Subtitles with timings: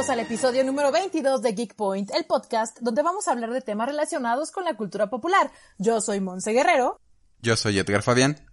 [0.00, 3.60] Bienvenidos al episodio número 22 de Geek Point, el podcast donde vamos a hablar de
[3.60, 5.50] temas relacionados con la cultura popular.
[5.76, 6.98] Yo soy Monse Guerrero.
[7.42, 8.48] Yo soy Edgar Fabián.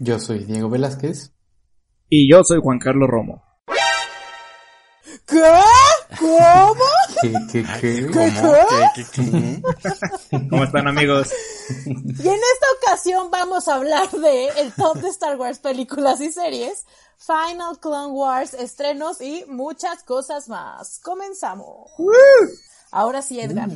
[0.00, 1.32] Yo soy Diego Velázquez.
[2.08, 3.44] Y yo soy Juan Carlos Romo.
[5.28, 5.44] ¿Qué?
[6.18, 6.74] ¿Cómo?
[7.22, 8.10] ¿Qué, qué, qué?
[8.10, 8.54] ¿Cómo?
[8.94, 9.62] ¿Qué, qué,
[10.30, 10.48] qué?
[10.48, 11.28] ¿Cómo están amigos?
[11.76, 16.32] Y en esta ocasión vamos a hablar de el top de Star Wars películas y
[16.32, 16.86] series,
[17.18, 21.00] Final Clone Wars, estrenos y muchas cosas más.
[21.00, 21.90] Comenzamos.
[22.90, 23.68] Ahora sí, Edgar.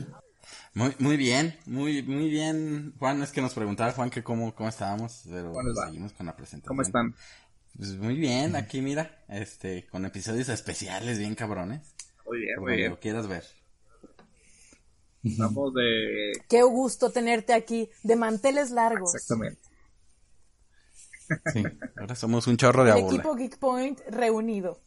[0.74, 2.94] Muy, muy bien, muy, muy bien.
[2.98, 5.54] Juan, es que nos preguntaba Juan que cómo, cómo estábamos, pero
[5.84, 6.68] seguimos con la presentación.
[6.68, 7.14] ¿Cómo están?
[7.76, 11.93] Pues muy bien, aquí mira, este, con episodios especiales bien cabrones.
[12.26, 12.90] Muy bien, muy bien.
[12.90, 13.44] lo quieras ver.
[15.22, 16.32] Estamos de...
[16.48, 19.14] Qué gusto tenerte aquí, de manteles largos.
[19.14, 19.60] Exactamente.
[21.52, 21.62] Sí.
[21.96, 23.14] Ahora somos un chorro de El abola.
[23.14, 24.80] equipo Geek Point reunido.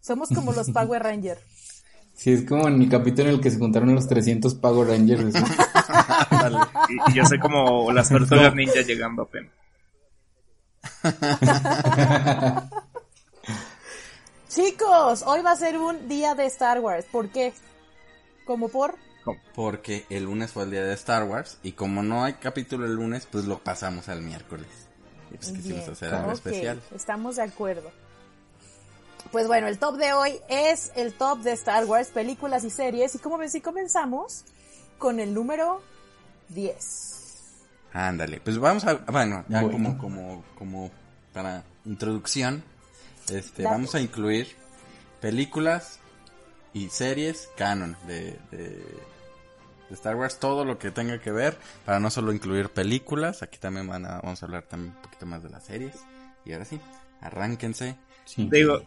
[0.00, 1.40] Somos como los Power Rangers.
[2.14, 5.32] Sí, es como en el capítulo en el que se juntaron los 300 Power Rangers.
[6.30, 6.58] Dale.
[6.88, 9.52] Y, y yo soy como las tortugas ninja llegando apenas.
[14.56, 17.04] Chicos, hoy va a ser un día de Star Wars.
[17.12, 17.52] ¿Por qué?
[18.46, 18.94] ¿Como por?
[19.54, 22.94] Porque el lunes fue el día de Star Wars y como no hay capítulo el
[22.94, 24.66] lunes, pues lo pasamos al miércoles.
[25.30, 26.80] Y pues quisimos hacer algo ok, especial.
[26.94, 27.90] Estamos de acuerdo.
[29.30, 33.14] Pues bueno, el top de hoy es el top de Star Wars, películas y series.
[33.14, 34.46] Y como ven, si comenzamos
[34.96, 35.82] con el número
[36.48, 37.52] 10.
[37.92, 39.76] Ándale, pues vamos a, bueno, ya Bueno.
[39.76, 40.90] como, como, como
[41.34, 42.64] para introducción,
[43.32, 43.74] este, Dale.
[43.76, 44.48] vamos a incluir
[45.20, 45.98] películas
[46.72, 52.00] y series canon de, de, de Star Wars, todo lo que tenga que ver, para
[52.00, 55.42] no solo incluir películas, aquí también van a, vamos a hablar también un poquito más
[55.42, 55.96] de las series,
[56.44, 56.78] y ahora sí,
[57.20, 57.96] arránquense.
[58.24, 58.48] Sí.
[58.50, 58.82] Digo,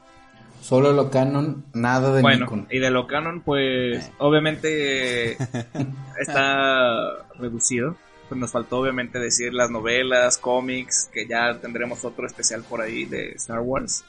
[0.61, 2.67] Solo lo canon, nada de bueno, Nikon.
[2.69, 4.11] y de lo canon, pues, Eh.
[4.17, 5.37] obviamente
[6.19, 7.95] está reducido.
[8.27, 13.05] Pues nos faltó obviamente decir las novelas, cómics, que ya tendremos otro especial por ahí
[13.05, 14.03] de Star Wars.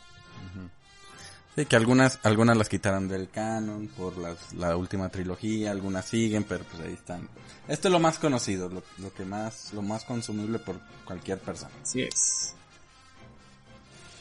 [1.57, 6.45] Sí, que algunas, algunas las quitaron del canon por las, la última trilogía, algunas siguen,
[6.45, 7.29] pero pues ahí están.
[7.67, 11.73] Esto es lo más conocido, lo, lo que más, lo más consumible por cualquier persona.
[11.83, 12.55] Así es.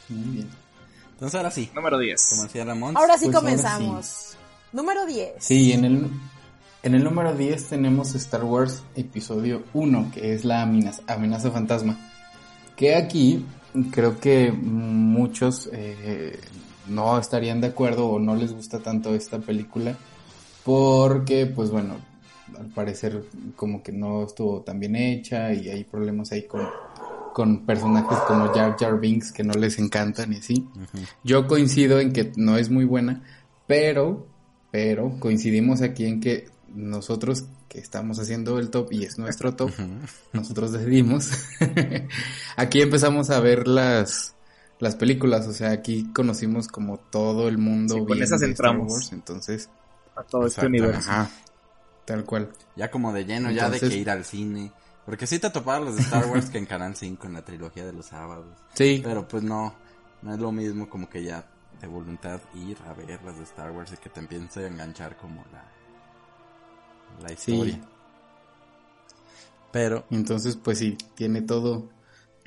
[0.10, 0.50] Muy bien.
[1.12, 2.28] Entonces ahora sí, Número 10.
[2.30, 2.98] como decía Ramón.
[2.98, 4.38] Ahora sí Pues ahora comenzamos.
[4.72, 5.34] Número 10.
[5.40, 6.10] Sí, en el,
[6.82, 11.98] en el número 10 tenemos Star Wars Episodio 1, que es la amenaza, amenaza fantasma.
[12.76, 13.46] Que aquí
[13.92, 16.40] creo que muchos eh,
[16.88, 19.96] no estarían de acuerdo o no les gusta tanto esta película.
[20.64, 21.96] Porque, pues bueno,
[22.58, 23.24] al parecer
[23.56, 26.68] como que no estuvo tan bien hecha y hay problemas ahí con,
[27.34, 30.68] con personajes como Jar Jar Binks que no les encantan y así.
[31.24, 33.24] Yo coincido en que no es muy buena,
[33.68, 34.28] pero,
[34.72, 39.72] pero coincidimos aquí en que nosotros que estamos haciendo el top y es nuestro top,
[40.34, 41.30] nosotros decidimos.
[42.58, 44.36] aquí empezamos a ver las
[44.80, 48.50] las películas, o sea, aquí conocimos como todo el mundo Sí, con bien esas de
[48.52, 48.94] Star entramos.
[48.94, 49.70] Wars, entonces,
[50.16, 51.10] A todo este universo.
[51.12, 51.30] ajá,
[52.06, 52.50] tal cual.
[52.76, 54.72] Ya como de lleno, ya de que ir al cine.
[55.06, 57.86] Porque sí te topaban los de Star Wars que en Canal 5 en la trilogía
[57.86, 58.46] de los sábados.
[58.74, 59.76] Sí, Pero pues no,
[60.22, 61.46] no es lo mismo como que ya
[61.82, 65.18] de voluntad ir a ver las de Star Wars y que te empiece a enganchar
[65.18, 65.66] como la,
[67.20, 67.52] la Sí.
[67.54, 67.80] historia.
[69.72, 71.88] Pero entonces pues sí, tiene todo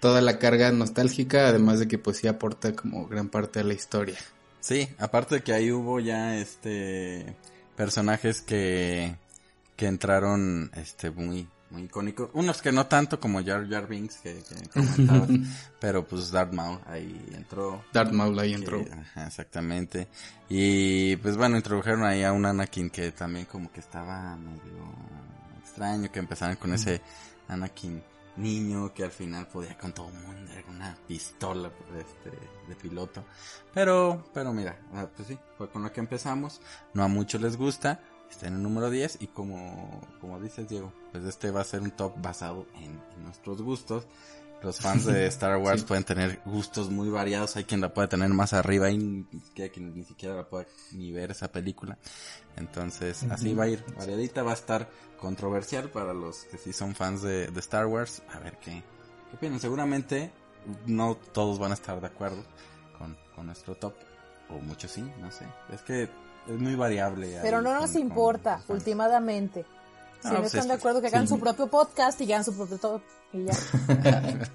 [0.01, 3.75] toda la carga nostálgica, además de que pues sí aporta como gran parte a la
[3.75, 4.19] historia.
[4.61, 7.37] Sí, aparte de que ahí hubo ya este
[7.77, 9.17] personajes que
[9.77, 14.43] que entraron este muy muy icónicos, unos que no tanto como Jar Jar Binks que,
[14.43, 15.29] que comentabas,
[15.81, 17.85] pero pues Darth Maul ahí entró.
[17.93, 18.85] Darth Maul ahí que- entró.
[18.93, 20.09] ajá, exactamente.
[20.49, 24.93] Y pues bueno, introdujeron ahí a un Anakin que también como que estaba medio
[25.63, 27.01] extraño, que empezaron con ese
[27.49, 28.03] Anakin
[28.37, 32.31] niño que al final podía con todo el mundo, era una pistola este,
[32.69, 33.25] de piloto.
[33.75, 36.61] Pero, pero mira, ah, pues sí, fue con lo que empezamos.
[36.95, 38.01] No a muchos les gusta,
[38.33, 41.81] está en el número 10 y como, como dices Diego, pues este va a ser
[41.83, 44.07] un top basado en, en nuestros gustos.
[44.63, 45.87] Los fans de Star Wars Sí.
[45.89, 49.73] pueden tener gustos muy variados, hay quien la puede tener más arriba y ni siquiera,
[49.73, 51.99] quien ni siquiera la puede ni ver esa película.
[52.57, 54.89] Entonces, así va a ir, variadita, va a estar
[55.19, 58.23] controversial para los que sí son fans de, de Star Wars.
[58.33, 58.83] A ver qué,
[59.31, 59.59] qué opinan.
[59.59, 60.31] Seguramente
[60.87, 62.45] no todos van a estar de acuerdo
[62.99, 63.95] con, con nuestro top,
[64.49, 65.45] o muchos sí, no sé.
[65.73, 66.09] Es que
[66.49, 67.37] es muy variable.
[67.37, 68.71] ahí Pero no con- nos con importa, fans.
[68.71, 69.65] últimamente.
[70.23, 71.35] Si Ah, no pues están es- de acuerdo que hagan sí.
[71.35, 73.03] su propio podcast y hagan su propio top
[73.33, 73.53] y ya.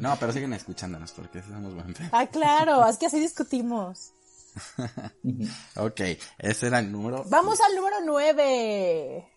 [0.00, 2.08] No, pero siguen escuchándonos porque somos buen fe.
[2.12, 4.12] Ah, claro, es que así discutimos.
[5.76, 6.00] ok,
[6.38, 7.24] ese era el número.
[7.28, 9.28] Vamos al número 9.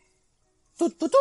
[0.78, 1.18] Tu, tu, tu.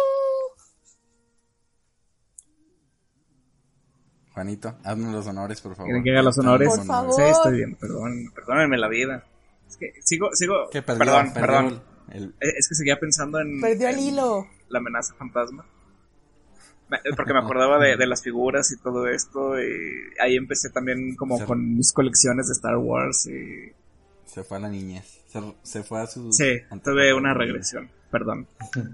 [4.34, 5.88] Juanito, hazme los honores, por favor.
[5.88, 6.69] ¿Quieren que haga los honores?
[6.69, 7.14] Por favor.
[7.14, 9.25] Sí, estoy bien, perdón, perdónenme la vida.
[9.72, 11.82] Es que sigo, sigo, Que perdió, perdón, perdió perdón.
[12.10, 13.60] el- Eh, Es que seguía pensando en...
[13.60, 14.46] Perdió el hilo.
[14.69, 15.64] La amenaza fantasma.
[16.90, 19.64] Me- Porque me acordaba de, de las figuras y todo esto y
[20.20, 23.72] ahí empecé también como Se- con mis colecciones de Star Wars y...
[24.26, 25.20] Se fue a la niñez.
[25.28, 26.32] Se, se fue a su.
[26.32, 28.46] Sí, tuve una regresión, perdón.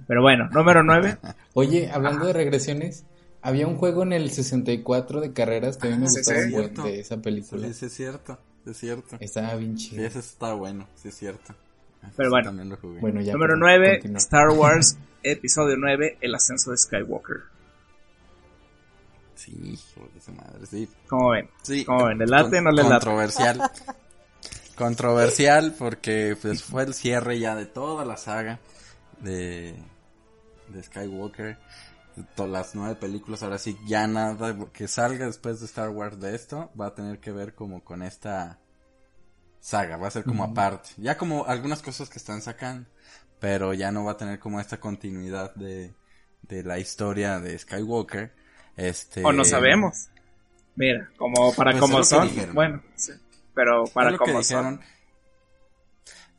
[0.08, 1.18] Pero bueno, número 9.
[1.54, 3.04] Oye, hablando de regresiones,
[3.42, 6.46] había un juego en el 64 de carreras que a mí me sí, gustaba sí.
[6.46, 6.82] un buen Cierto.
[6.84, 7.66] de esa película.
[7.68, 8.38] Sí, sí, es cierto.
[8.74, 9.16] Sí, Es cierto.
[9.20, 10.04] Estaba bien Sí, chido.
[10.06, 10.86] ese está bueno.
[10.96, 11.54] Sí, es cierto.
[12.16, 12.46] Pero bueno.
[12.48, 13.00] También lo jugué.
[13.00, 13.32] Bueno, ya.
[13.32, 14.18] Número perdón, 9, continúa.
[14.18, 17.36] Star Wars, episodio 9, El ascenso de Skywalker.
[19.34, 20.66] Sí, hijo de su madre.
[20.66, 20.88] Sí.
[21.06, 21.48] ¿Cómo ven?
[21.62, 21.84] Sí.
[21.84, 22.18] ¿Cómo ven?
[22.18, 22.94] ¿Le late o no le late?
[23.06, 23.70] Controversial.
[24.76, 28.60] Controversial porque pues fue el cierre ya de toda la saga
[29.20, 29.74] de,
[30.68, 31.56] de Skywalker.
[32.36, 36.70] Las nueve películas, ahora sí, ya nada que salga después de Star Wars de esto
[36.78, 38.58] va a tener que ver como con esta
[39.60, 40.90] saga, va a ser como aparte.
[40.96, 42.88] Ya como algunas cosas que están sacando,
[43.40, 45.94] pero ya no va a tener como esta continuidad de,
[46.42, 48.32] de la historia de Skywalker.
[48.76, 50.08] Este, O no sabemos.
[50.76, 52.30] Mira, como para Pues como son.
[52.54, 53.12] Bueno, sí.
[53.54, 54.80] Pero para como dijeron.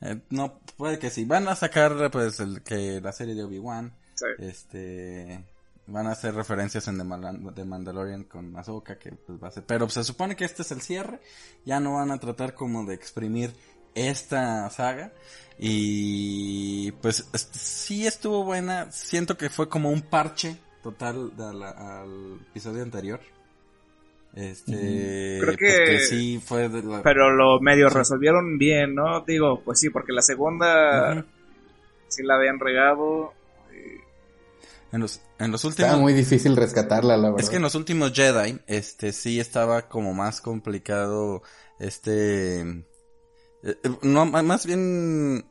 [0.01, 0.09] son.
[0.09, 1.25] Eh, no, puede que sí.
[1.25, 3.93] Van a sacar, pues, el, que la serie de Obi-Wan.
[4.15, 4.25] Sí.
[4.39, 5.43] Este.
[5.91, 9.63] Van a hacer referencias en The, Mandalorian con Ahsoka, que pues va a ser.
[9.65, 11.19] Pero se supone que este es el cierre.
[11.65, 13.51] Ya no van a tratar como de exprimir
[13.95, 15.11] esta saga.
[15.57, 18.91] Y pues est- sí estuvo buena.
[18.91, 23.19] Siento que fue como un parche total de la- al episodio anterior.
[24.35, 25.39] Este.
[25.41, 29.21] Creo que- sí fue de la- Pero lo medio resolvieron bien, ¿no?
[29.21, 31.23] Digo, pues sí, porque la segunda Ujú.
[32.07, 33.33] sí la habían regado.
[34.91, 35.87] En los, en los últimos.
[35.87, 37.39] Estaba muy difícil rescatarla, la verdad.
[37.39, 41.43] Es que en los últimos Jedi, este, sí estaba como más complicado,
[41.79, 42.83] este, eh,
[43.63, 45.45] eh, no, más bien,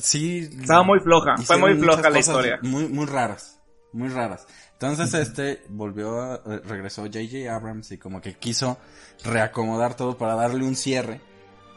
[0.00, 0.50] sí.
[0.60, 2.58] Estaba muy floja, fue muy floja la historia.
[2.62, 3.60] Muy, muy raras,
[3.92, 4.46] muy raras.
[4.72, 7.54] Entonces, este, volvió a, eh, regresó J.J.
[7.54, 8.78] Abrams y como que quiso
[9.22, 11.20] reacomodar todo para darle un cierre.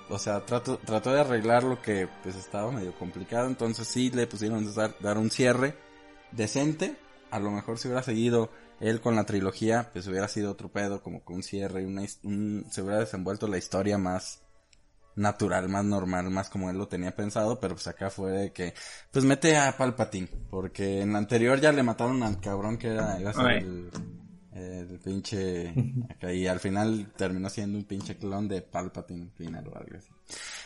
[0.09, 4.27] O sea, trató, trató de arreglar lo que pues estaba medio complicado, entonces sí le
[4.27, 5.84] pusieron dar, dar un cierre
[6.31, 6.97] decente.
[7.31, 11.01] A lo mejor si hubiera seguido él con la trilogía, pues hubiera sido otro pedo,
[11.01, 14.41] como con un cierre y una, un- se hubiera desenvuelto la historia más
[15.15, 18.73] natural, más normal, más como él lo tenía pensado, pero pues acá fue de que,
[19.11, 23.19] pues mete a Palpatine, porque en la anterior ya le mataron al cabrón que era,
[23.19, 23.59] iba a ser Ay.
[23.63, 23.89] el,
[24.51, 25.75] el pinche,
[26.09, 30.09] acá, y al final terminó siendo un pinche clon de Palpatine final o algo así.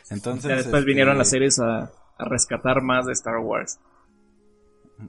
[0.09, 1.83] Entonces, Ya después este, vinieron las series a,
[2.17, 3.79] a rescatar más de Star Wars.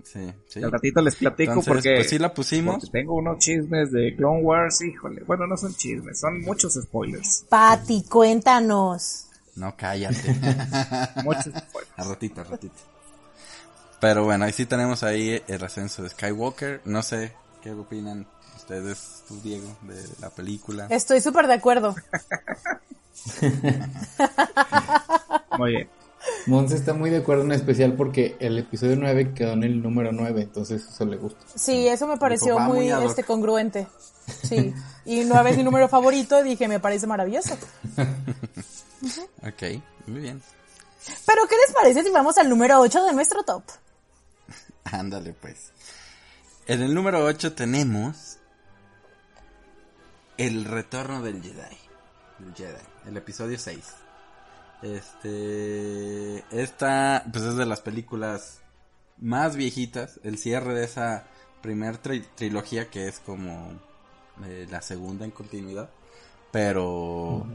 [0.04, 0.62] Sí, sí.
[0.62, 2.90] Al ratito les platico Entonces, porque, pues sí la pusimos.
[2.90, 5.22] tengo unos chismes de Clone Wars, híjole.
[5.24, 7.44] Bueno, no son chismes, son muchos spoilers.
[7.48, 9.26] Pati, cuéntanos.
[9.56, 10.16] No, cállate.
[11.24, 11.92] Muchos spoilers.
[11.96, 12.74] a ratito, a ratito.
[14.00, 16.80] Pero bueno, ahí sí tenemos ahí el ascenso de Skywalker.
[16.84, 17.32] No sé
[17.62, 20.86] qué opinan ustedes, tú Diego, de la película.
[20.88, 21.94] Estoy súper de acuerdo.
[25.58, 25.88] Muy bien.
[26.46, 30.12] Monse está muy de acuerdo en especial porque el episodio 9 quedó en el número
[30.12, 31.40] 9, entonces eso le gusta.
[31.54, 33.86] Sí, eso me pareció muy este congruente.
[34.44, 34.72] Sí.
[35.06, 37.56] Y nueve es mi número favorito, dije, me parece maravilloso.
[39.42, 40.42] Ok, muy bien.
[41.26, 43.62] Pero ¿qué les parece si vamos al número 8 de nuestro top?
[44.84, 45.72] Ándale pues.
[46.66, 48.36] En el número 8 tenemos
[50.36, 51.78] El retorno del Jedi.
[52.40, 53.78] El Jedi, el episodio 6.
[54.82, 58.60] Este esta pues es de las películas
[59.18, 61.26] más viejitas, el cierre de esa
[61.62, 63.72] primer tri- trilogía que es como
[64.46, 65.90] eh, la segunda en continuidad,
[66.50, 67.46] pero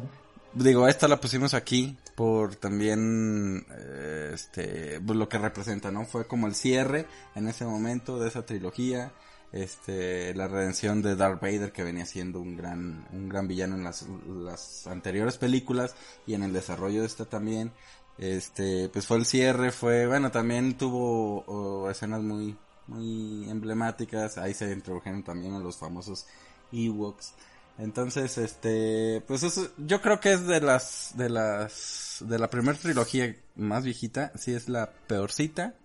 [0.53, 6.05] digo, esta la pusimos aquí por también eh, este pues, lo que representa, ¿no?
[6.05, 9.11] Fue como el cierre en ese momento de esa trilogía,
[9.51, 13.83] este la redención de Darth Vader que venía siendo un gran un gran villano en
[13.83, 15.95] las, las anteriores películas
[16.27, 17.71] y en el desarrollo de esta también.
[18.17, 24.71] Este, pues fue el cierre, fue, bueno, también tuvo escenas muy muy emblemáticas, ahí se
[24.71, 26.25] introdujeron también a los famosos
[26.71, 27.33] Ewoks.
[27.77, 29.43] Entonces, este, pues
[29.77, 34.53] yo creo que es de las, de las, de la primera trilogía más viejita, sí
[34.53, 35.75] es la peorcita,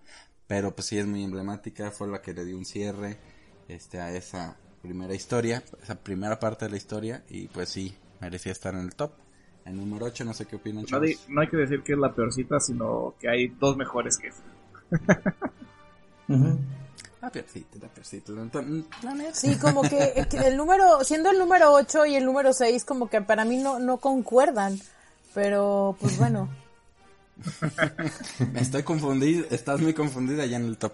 [0.47, 3.17] pero pues sí es muy emblemática, fue la que le dio un cierre,
[3.73, 8.51] este, a esa primera historia, esa primera parte de la historia, y pues sí, merecía
[8.51, 9.11] estar en el top.
[9.63, 10.99] En número 8, no sé qué opinan, No,
[11.29, 14.43] no hay que decir que es la peorcita, sino que hay dos mejores que esta.
[16.27, 16.59] Ujú.
[17.21, 18.31] La peorcita, la peorcita.
[19.03, 19.35] La neta.
[19.35, 23.11] Sí, como que, que el número, siendo el número 8 y el número 6, como
[23.11, 24.79] que para mí no, no concuerdan.
[25.35, 26.49] Pero, pues bueno.
[28.55, 30.93] Estoy confundido, estás muy confundida ya en el top.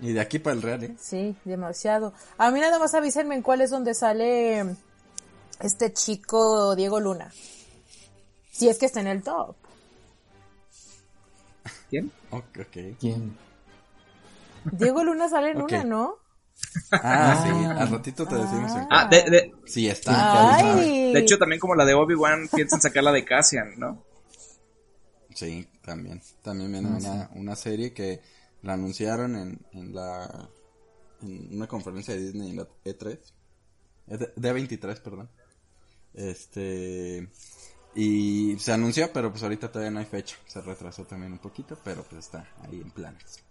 [0.00, 0.96] Y de aquí para el real, ¿eh?
[1.00, 2.12] Sí, demasiado.
[2.36, 4.64] A mí nada más avísenme en cuál es donde sale
[5.60, 7.32] este chico Diego Luna.
[8.52, 9.56] Si es que está en el top.
[11.90, 12.12] ¿Quién?
[12.30, 12.58] Ok.
[13.00, 13.36] ¿Quién?
[14.72, 16.16] Diego Luna sale en una, ¿no?
[16.92, 19.10] Ah, sí, al ratito te decimos Ah, cuál.
[19.10, 20.56] de, de, Sí, está.
[20.56, 21.12] Ay.
[21.12, 24.02] de hecho, también como la de Obi-Wan, piensan sacarla de Cassian, ¿no?
[25.34, 26.20] Sí, también.
[26.42, 28.20] También viene una, una serie que
[28.62, 30.48] la anunciaron en, en la.
[31.22, 33.18] En una conferencia de Disney, en la E3.
[34.08, 35.28] E- D23, perdón.
[36.14, 37.28] Este.
[37.94, 40.36] Y se anunció, pero pues ahorita todavía no hay fecha.
[40.46, 43.42] Se retrasó también un poquito, pero pues está ahí en planes.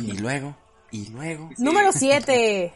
[0.00, 0.56] Y luego,
[0.90, 1.50] y luego.
[1.58, 2.72] Número 7.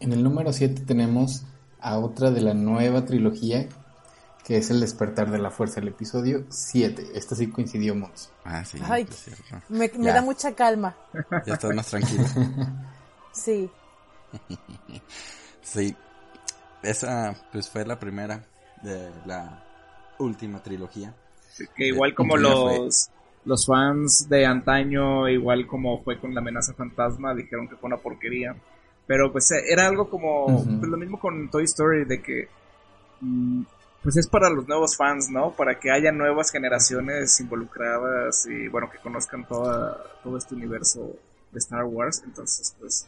[0.00, 1.44] En el número 7 tenemos
[1.80, 3.68] a otra de la nueva trilogía,
[4.44, 7.12] que es El despertar de la fuerza, el episodio 7.
[7.14, 8.28] Esta sí coincidió mucho.
[8.44, 9.06] Ah, sí, Ay.
[9.08, 9.62] es cierto.
[9.70, 10.94] Me, da mucha calma.
[11.46, 12.24] Ya estás más tranquilo.
[13.32, 13.68] Sí.
[15.62, 15.96] Sí,
[16.82, 18.44] esa pues fue la primera
[18.82, 19.64] de la
[20.18, 21.14] última trilogía.
[21.74, 22.42] Que igual como fue.
[22.42, 23.08] los,
[23.46, 27.96] los fans de antaño, igual como fue con la amenaza fantasma, dijeron que fue una
[27.96, 28.54] porquería.
[29.06, 32.48] Pero pues era algo como pues, lo mismo con Toy Story, de que
[33.22, 33.62] mm,
[34.04, 35.50] pues es para los nuevos fans, ¿no?
[35.56, 41.16] Para que haya nuevas generaciones involucradas y bueno, que conozcan toda, todo este universo
[41.50, 42.22] de Star Wars.
[42.24, 43.06] Entonces pues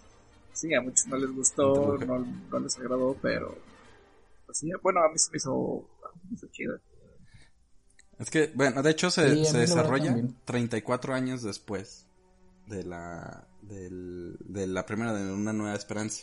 [0.55, 2.19] sí, a muchos no les gustó, no,
[2.51, 3.57] no les agradó, pero
[4.47, 5.85] pues sí, bueno, a mí se me hizo,
[6.29, 6.81] me hizo chida.
[8.19, 10.35] Es que, bueno, de hecho se, Sí, se desarrolla también.
[10.47, 12.07] 34 años después
[12.67, 16.23] de la del- de la primera de Una Nueva Esperanza.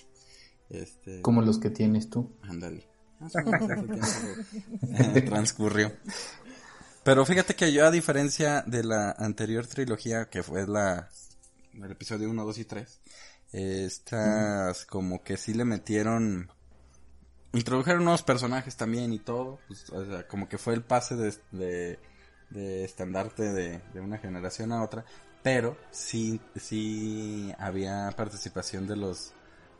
[0.69, 2.31] Este, Como los que tienes tú.
[2.41, 2.87] Ándale.
[3.23, 5.91] Más o menos ese tiempo, transcurrió.
[7.03, 11.09] Pero fíjate que yo, a diferencia de la anterior trilogía, que fue la
[11.81, 13.01] el episodio 1, 2 y 3,
[13.51, 16.51] estas como que sí le metieron...
[17.53, 19.59] Introdujeron nuevos personajes también y todo.
[19.67, 21.99] pues, o sea, como que fue el pase de, de,
[22.49, 25.05] de estandarte de, de una generación a otra.
[25.43, 29.33] Pero sí, sí había participación de los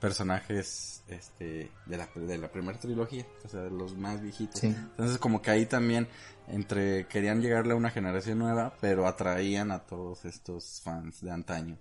[0.04, 4.60] personajes este de la, de la primera trilogía, o sea, de los más viejitos.
[4.60, 4.68] Sí.
[4.68, 6.10] Entonces como que ahí también
[6.50, 11.78] entre querían llegarle a una generación nueva, pero atraían a todos estos fans de antaño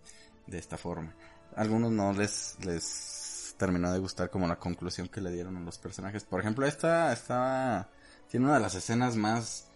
[0.47, 1.13] de esta forma.
[1.57, 5.79] Algunos no les les terminó de gustar como la conclusión que le dieron a los
[5.79, 6.23] personajes.
[6.23, 7.89] Por ejemplo, esta estaba
[8.31, 9.67] tiene una de las escenas más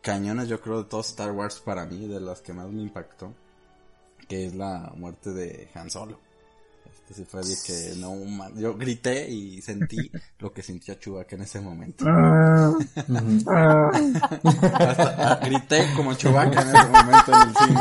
[0.00, 3.32] cañones, yo creo, de todo Star Wars para mí, de las que más me impactó,
[4.26, 6.31] que es la muerte de Han Solo.
[7.02, 8.14] Este sí fue de que no,
[8.54, 12.04] yo grité y sentí lo que sintió Chewbacca en ese momento.
[14.88, 17.80] Hasta, ah, grité como Chewbacca en ese momento en el cine.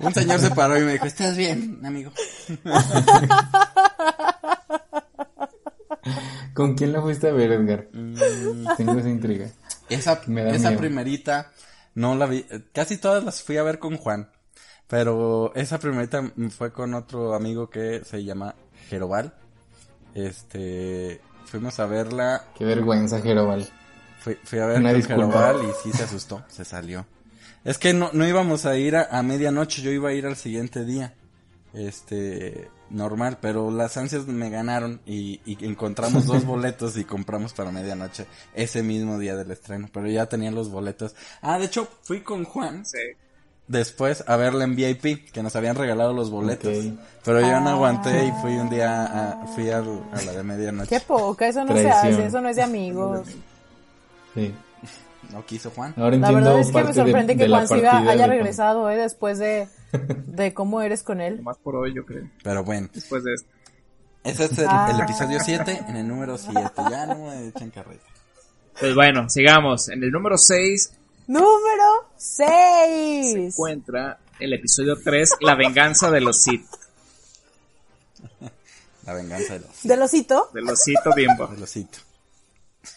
[0.00, 2.12] Un señor se paró y me dijo, ¿estás bien, amigo?
[6.54, 7.88] ¿Con quién la fuiste a ver, Edgar?
[7.92, 9.46] Mm, Tengo esa intriga.
[9.88, 10.78] Esa, esa miedo.
[10.78, 11.50] primerita
[11.94, 14.28] no la vi, casi todas las fui a ver con Juan,
[14.88, 18.54] pero esa primerita fue con otro amigo que se llama
[18.88, 19.34] Jerobal.
[20.14, 23.68] Este, fuimos a verla, Qué vergüenza, Jeroval.
[24.20, 24.92] fui, fui a ver Una.
[25.02, 27.06] Jerobal y sí se asustó, se salió.
[27.64, 30.36] Es que no, no íbamos a ir a, a medianoche, yo iba a ir al
[30.36, 31.14] siguiente día.
[31.74, 37.70] Este, normal, pero las ansias me ganaron y, y encontramos dos boletos y compramos para
[37.70, 41.14] medianoche ese mismo día del estreno, pero ya tenía los boletos.
[41.42, 42.98] Ah, de hecho, fui con Juan Sí.
[43.68, 46.76] Después a verla en VIP, que nos habían regalado los boletos.
[46.76, 46.92] Ok.
[47.24, 47.72] Pero yo no Ah.
[47.72, 49.04] aguanté y fui un día
[49.42, 50.88] a, fui al- a, la de medianoche.
[50.88, 52.14] Qué poca, eso no se Traición.
[52.14, 53.26] hace, eso no es de amigos.
[54.34, 54.54] Sí.
[55.32, 55.92] No quiso Juan.
[55.96, 58.12] Ahora La entiendo verdad es que me de- sorprende de que la Juan siga partida
[58.12, 59.66] haya de- regresado, eh, después de,
[60.26, 61.42] de cómo eres con él.
[61.42, 62.28] Más por hoy, yo creo.
[62.44, 63.48] Pero bueno, Después de esto.
[64.22, 64.88] ese es el, Ah.
[64.94, 66.60] el episodio 7 en el número 7.
[66.90, 68.04] Ya no me echen carreta.
[68.78, 69.88] Pues bueno, sigamos.
[69.88, 70.92] En el número 6
[71.26, 73.34] Número se 6.
[73.36, 76.66] encuentra el episodio 3, La venganza de los Sith.
[79.04, 80.50] La venganza de los, ¿Del osito?
[80.52, 81.46] De los Sith Bimbo.
[81.46, 81.96] de los Sith.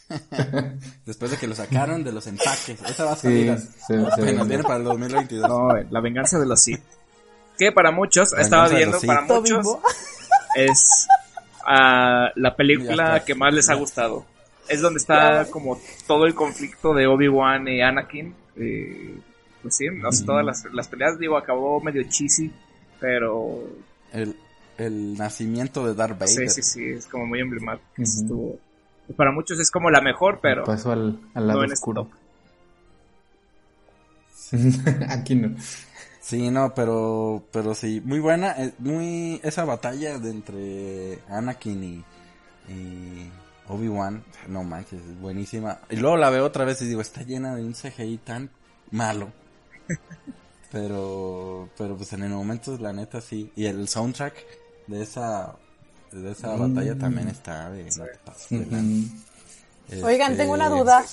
[1.05, 2.79] Después de que lo sacaron de los empaques.
[2.87, 3.57] Esa va a Sí, salir.
[3.59, 4.45] se- se apenas vende.
[4.45, 5.47] viene para el 2022.
[5.49, 6.81] No, eh, La venganza de los Sith.
[7.57, 9.81] Que para muchos, La estaba viendo, para muchos bimbo.
[10.55, 11.07] es
[11.65, 14.25] a la película que más les ha gustado.
[14.69, 18.33] Es donde está como todo el conflicto de Obi-Wan y Anakin.
[18.55, 19.17] Eh,
[19.61, 22.51] pues sí, no sé, todas las, las peleas, digo, acabó medio cheesy,
[22.99, 23.63] pero
[24.13, 24.35] El,
[24.77, 26.29] el nacimiento de Darth Vader.
[26.29, 27.85] sí, sí, sí, es como muy emblemático.
[27.97, 28.57] Estuvo-
[29.17, 32.09] para muchos es como la mejor, pero Paso al, al lado no este oscuro.
[35.09, 35.55] Aquí no.
[36.21, 42.03] Sí, no, pero, pero sí, muy buena, eh, muy, esa batalla de entre Anakin y,
[42.71, 43.31] y
[43.69, 45.79] Obi-Wan, no manches, es buenísima.
[45.89, 48.49] Y luego la veo otra vez y digo, está llena de un CGI tan
[48.91, 49.31] malo.
[50.71, 53.51] pero, pero pues en el momento, la neta sí.
[53.55, 54.33] Y el soundtrack
[54.87, 55.55] de esa,
[56.11, 56.75] de esa Mm.
[56.75, 60.03] batalla también está de, no te pases de.
[60.03, 61.03] Oigan, Este, tengo una duda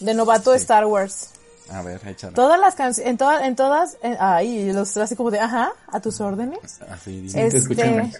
[0.00, 0.58] de novato de.
[0.58, 1.30] Star Wars.
[1.70, 2.34] A ver, échala.
[2.34, 5.98] Todas las canciones, en, todas en todas, en- ay, los así como de, ajá, a
[6.00, 6.80] tus órdenes.
[6.88, 7.26] Así.
[7.34, 8.10] Este,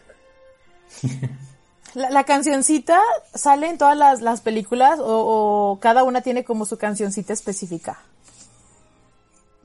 [1.94, 2.98] la, la cancioncita
[3.34, 5.04] sale en todas las, las películas o,
[5.72, 7.98] o cada una tiene como su cancioncita específica.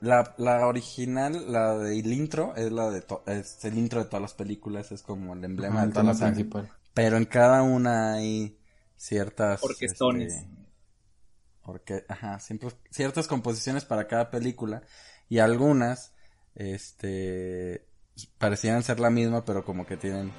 [0.00, 4.22] La, la original, la del intro, es la de to- es el intro de todas
[4.22, 6.32] las películas, es como el emblema Ajá, de el toda la tema saga.
[6.32, 6.70] principal.
[6.94, 8.58] Pero en cada una hay
[8.96, 10.32] ciertas Orquestones.
[10.32, 10.48] este,
[11.64, 14.82] orque- ajá, siempre ciertas composiciones para cada película
[15.28, 16.12] y algunas
[16.54, 17.86] este
[18.38, 20.32] parecían ser la misma, pero como que tienen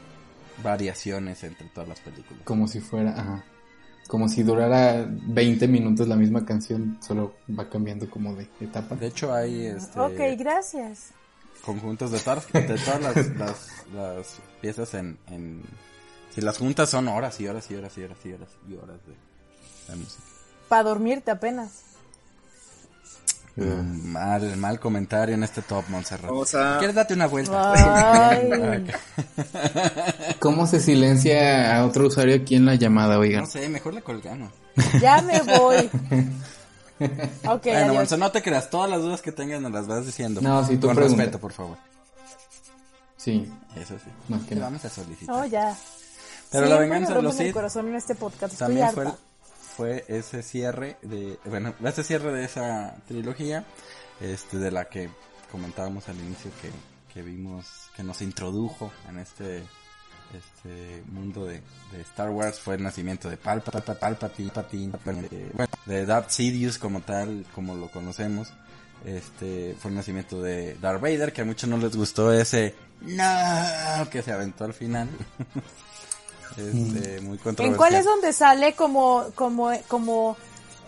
[0.63, 2.43] variaciones entre todas las películas.
[2.43, 3.43] Como si fuera, ajá.
[4.07, 8.95] Como si durara 20 minutos la misma canción, solo va cambiando como de etapa.
[8.95, 11.11] De hecho hay este Ok, gracias.
[11.63, 15.61] conjuntos de, tar- de todas las, las, las piezas en, en...
[16.35, 18.97] Si las juntas son horas y horas y horas y horas y horas y horas
[19.05, 20.23] de, de música.
[20.67, 21.83] Para dormirte apenas.
[23.55, 26.29] Mm, Mal, mal comentario en este top, Montserrat.
[26.29, 26.77] Vamos a...
[26.77, 28.29] ¿Quieres darte una vuelta?
[28.29, 28.49] Ay.
[30.39, 33.41] ¿Cómo se silencia a otro usuario aquí en la llamada, oigan?
[33.41, 34.51] No sé, mejor la colgamos.
[35.01, 35.89] ya me voy.
[37.47, 37.95] Ok, bueno.
[37.95, 40.39] Monse, no te creas, todas las dudas que tengas nos las vas diciendo.
[40.39, 41.23] No, sí, tú Con pregunta.
[41.23, 41.75] respeto, por favor.
[43.17, 44.09] Sí, Eso sí.
[44.27, 44.67] Más que nada.
[44.67, 45.35] vamos a solicitar.
[45.35, 45.75] No, ya.
[46.51, 48.53] Pero la Siempre venganza de los Sith corazón en este podcast.
[48.53, 49.01] Estoy también harta.
[49.01, 49.11] fue,
[49.81, 53.65] fue ese cierre de, bueno, ese cierre de esa trilogía,
[54.19, 55.09] este, de la que
[55.51, 56.69] comentábamos al inicio que,
[57.11, 59.63] que vimos, que nos introdujo en este,
[60.37, 61.63] este mundo de,
[62.01, 64.91] Star Wars fue el nacimiento de Palpatine, Palpatine, Palpatine,
[65.55, 68.53] bueno, de Darth Sidious como tal, como lo conocemos.
[69.03, 74.07] Este fue el nacimiento de Darth Vader, que a muchos no les gustó ese no
[74.11, 75.09] que se aventó al final.
[76.57, 77.67] este, muy controversial.
[77.69, 80.37] ¿En cuál es donde sale como, como, como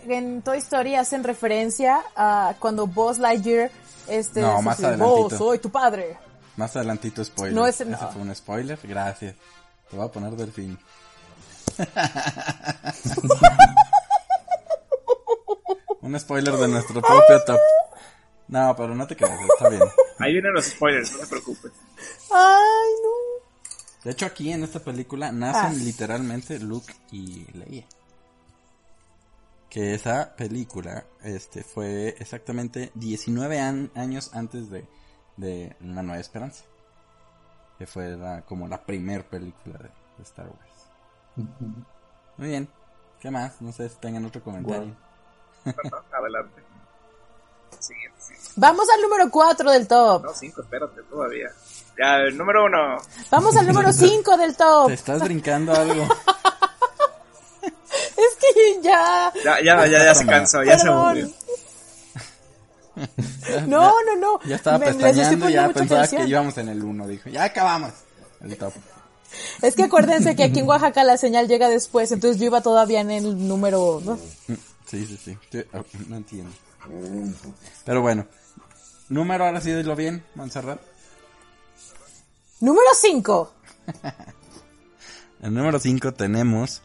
[0.07, 3.71] en Toy Story hacen referencia a cuando Buzz Lightyear
[4.07, 5.25] este No, dice más así, adelantito.
[5.25, 6.17] "Oh, soy tu padre.
[6.57, 7.55] Más adelantito spoiler.
[7.55, 7.97] No, ese Ese no.
[8.11, 9.35] fue un spoiler, gracias.
[9.89, 10.77] Te voy a poner delfín.
[16.01, 17.59] un spoiler de nuestro propio top.
[18.47, 19.81] No, pero no te creas, está bien.
[20.19, 21.71] Ahí vienen los spoilers, no te preocupes.
[22.31, 22.72] Ay, no.
[24.03, 25.83] De hecho, aquí en esta película nacen Ah.
[25.83, 27.85] literalmente Luke y Leia.
[29.69, 34.85] Que esa película este, fue exactamente 19 an- años antes de,
[35.37, 36.63] de La Nueva Esperanza.
[37.79, 39.85] Que fue la- como la primer película de,
[40.17, 41.47] de Star Wars.
[42.37, 42.67] Muy bien.
[43.19, 43.61] ¿Qué más?
[43.61, 44.95] No sé si tengan otro comentario.
[46.11, 46.61] Adelante.
[47.79, 48.33] Siguiente, sí.
[48.57, 50.23] Vamos al número 4 del top.
[50.25, 51.49] No, cinco, espérate, todavía.
[51.97, 52.97] Ya, el número uno.
[53.29, 54.87] Vamos al número 5 del top.
[54.87, 56.07] ¿Te estás brincando algo?
[57.93, 59.31] Es que ya.
[59.43, 61.29] Ya, ya, ya, ya se cansó, ya se aburrió.
[63.67, 64.39] No, no, no.
[64.45, 66.21] Ya estaba Me- pestañeando y ya pensaba atención.
[66.23, 67.07] que íbamos en el 1.
[67.07, 67.91] Dijo, ya acabamos.
[68.41, 68.71] El top.
[69.63, 73.01] Es que acuérdense que aquí en Oaxaca la señal llega después, entonces yo iba todavía
[73.01, 73.99] en el número.
[74.03, 74.13] ¿no?
[74.47, 74.53] Mm,
[74.85, 75.37] Sí, sí, sí.
[75.73, 76.51] Oh, No entiendo.
[77.83, 78.27] Pero bueno.
[79.09, 80.79] Número ahora sí dilo bien, Montserrat.
[82.63, 83.53] Número 5.
[85.41, 86.81] En número 5 tenemos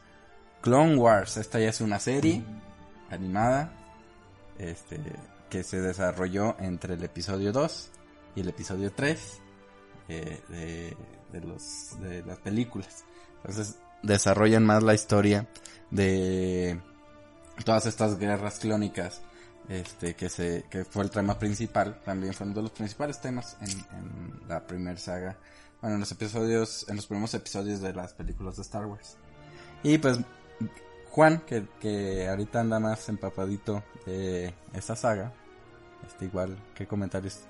[0.60, 1.36] Clone Wars.
[1.36, 2.42] Esta ya es una serie
[3.10, 3.70] animada.
[4.58, 4.98] Este.
[5.48, 7.90] Que se desarrolló entre el episodio 2
[8.34, 9.40] y el episodio 3
[10.08, 10.96] eh,
[11.30, 13.04] de, los, de las películas.
[13.36, 15.46] Entonces desarrollan más la historia
[15.92, 16.80] de
[17.64, 19.20] todas estas guerras clónicas
[19.68, 23.56] este que se que fue el tema principal también fue uno de los principales temas
[23.60, 25.36] en la primera saga
[25.80, 29.16] bueno en los episodios en los primeros episodios de las películas de Star Wars
[29.82, 30.20] y pues
[31.10, 35.32] Juan que, que ahorita anda más empapadito de esta saga
[36.06, 37.40] este igual qué comentarios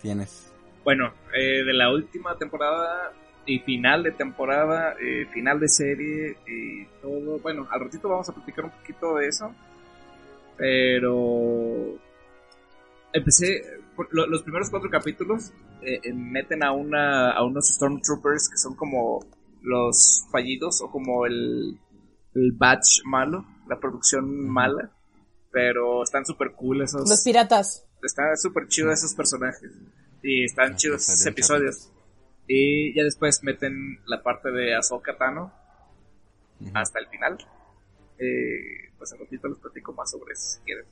[0.00, 0.52] tienes
[0.84, 3.12] Bueno, eh, de la última temporada
[3.46, 7.38] y final de temporada, eh, final de serie y todo.
[7.38, 9.54] Bueno, al ratito vamos a platicar un poquito de eso.
[10.56, 11.98] Pero
[13.12, 13.80] empecé
[14.12, 19.24] los primeros cuatro capítulos eh, eh, meten a una a unos stormtroopers que son como
[19.62, 21.78] los fallidos o como el
[22.34, 24.90] el batch malo, la producción mala,
[25.50, 27.08] pero están súper cool esos.
[27.08, 27.86] Los piratas.
[28.02, 29.72] Están súper chidos esos personajes
[30.22, 31.90] y están chidos esos episodios.
[32.46, 35.52] Y ya después meten la parte de Ahsoka Tano
[36.74, 37.38] hasta el final.
[38.18, 40.84] Eh, pues a ratito les platico más sobre eso si quieren.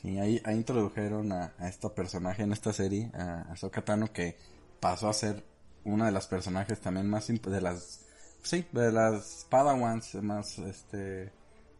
[0.00, 4.36] Sí, ahí, ahí introdujeron a, a este personaje en esta serie, a Ahsoka Tano, que
[4.80, 5.44] pasó a ser
[5.84, 8.00] una de las personajes también más de las
[8.42, 11.32] sí, de las Padawans más este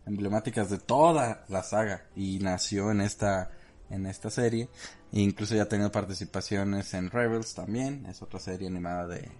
[0.07, 2.05] emblemáticas de toda la saga.
[2.15, 3.51] Y nació en esta
[3.91, 4.69] en esta serie.
[5.13, 8.07] E incluso ya ha tenido participaciones en Rebels también.
[8.07, 9.31] Es otra serie animada de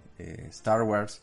[0.49, 1.21] Star Wars.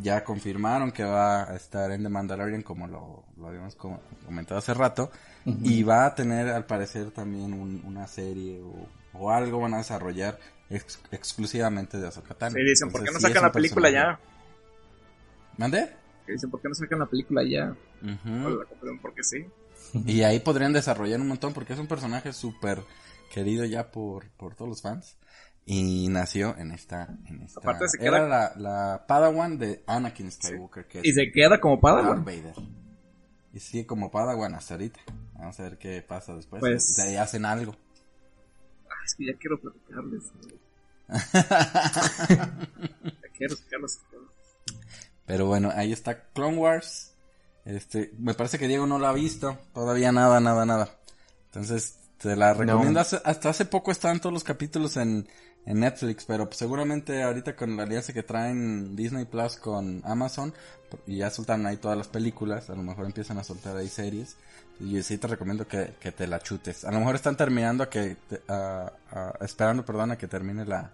[0.00, 4.74] Ya confirmaron que va a estar en The Mandalorian como lo, lo habíamos comentado hace
[4.74, 5.10] rato
[5.44, 7.52] y va a tener al parecer también
[7.84, 8.60] una serie
[9.12, 10.38] o, algo van a desarrollar
[10.70, 12.56] exclusivamente de Ahsoka Tano.
[12.56, 14.18] Sí, dicen, ¿por qué no sacan la película ya?
[15.56, 15.90] ¿Mande?
[16.26, 17.74] dicen, ¿por qué no sacan la película ya?
[19.02, 19.46] porque sí.
[20.06, 22.82] Y ahí podrían desarrollar un montón porque es un personaje súper
[23.32, 25.16] querido ya por, por todos los fans.
[25.66, 27.16] Y nació en esta...
[27.26, 28.18] En esta Aparte se queda...
[28.18, 30.86] Era la, la, Padawan de Anakin Skywalker.
[30.86, 32.24] Que y se queda como Padawan.
[32.24, 32.54] Vader.
[33.52, 35.00] Y sigue como Padawan hasta ahorita.
[35.34, 36.60] Vamos a ver qué pasa después.
[36.60, 36.96] Pues...
[36.96, 37.74] De ahí hacen algo.
[38.84, 40.32] Ay, es que ya quiero platicarles.
[43.12, 44.00] ya quiero sacarlos.
[45.26, 47.14] Pero bueno, ahí está Clone Wars.
[47.64, 49.58] Este, me parece que Diego no lo ha visto.
[49.72, 50.98] Todavía nada, nada, nada.
[51.46, 53.00] Entonces, te la recomiendo.
[53.00, 55.26] Hasta hace poco estaban todos los capítulos en,
[55.66, 60.52] en Netflix, pero pues, seguramente ahorita con la alianza que traen Disney Plus con Amazon,
[61.06, 64.36] y ya soltan ahí todas las películas, a lo mejor empiezan a soltar ahí series.
[64.80, 66.84] Y sí te recomiendo que, que te la chutes.
[66.84, 68.16] A lo mejor están terminando a que,
[69.40, 70.90] esperando, perdón, a que termine la,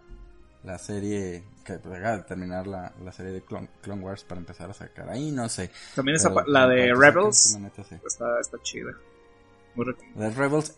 [0.65, 3.69] la serie que haga de terminar la, la serie de Clone,
[4.03, 5.09] Wars para empezar a sacar.
[5.09, 5.71] Ahí no sé.
[5.95, 7.57] También esa, la de Rebels
[8.05, 8.93] está, está chida.
[9.75, 10.77] Muy la de Rebels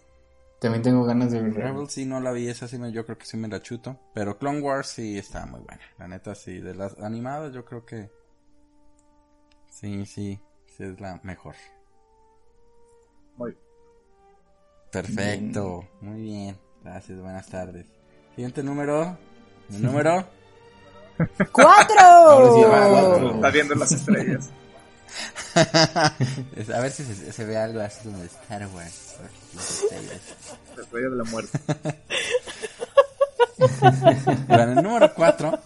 [0.63, 3.19] también tengo ganas de ver Rebels sí no la vi esa sí me, yo creo
[3.19, 3.99] que sí me la chuto.
[4.15, 6.61] Pero Clone Wars sí está muy buena la neta sí.
[6.61, 8.11] De las animadas yo creo que
[9.71, 11.57] sí sí sí es la mejor
[13.37, 13.57] muy
[14.91, 17.87] perfecto muy bien gracias buenas tardes
[18.35, 19.17] siguiente número
[19.81, 20.27] número?
[21.53, 23.35] ¡Cuatro!
[23.35, 24.51] Está viendo las estrellas.
[25.55, 29.17] a ver si se, ve algo así como de Star Wars.
[30.77, 31.59] La estrella de la muerte.
[34.49, 35.59] en el número 4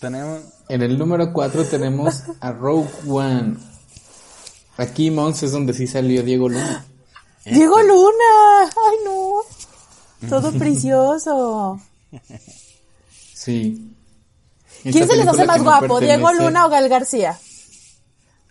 [0.00, 0.42] tenemos...
[0.68, 3.56] En el número 4 tenemos a Rogue One.
[4.76, 6.84] Aquí, Mons, es donde sí salió Diego Luna.
[7.50, 8.62] ¡Diego Luna!
[8.64, 10.28] ¡Ay, no!
[10.28, 11.80] Todo precioso.
[13.34, 13.94] Sí.
[14.82, 17.38] ¿Quién se les hace más guapo, Diego Luna o Gael García?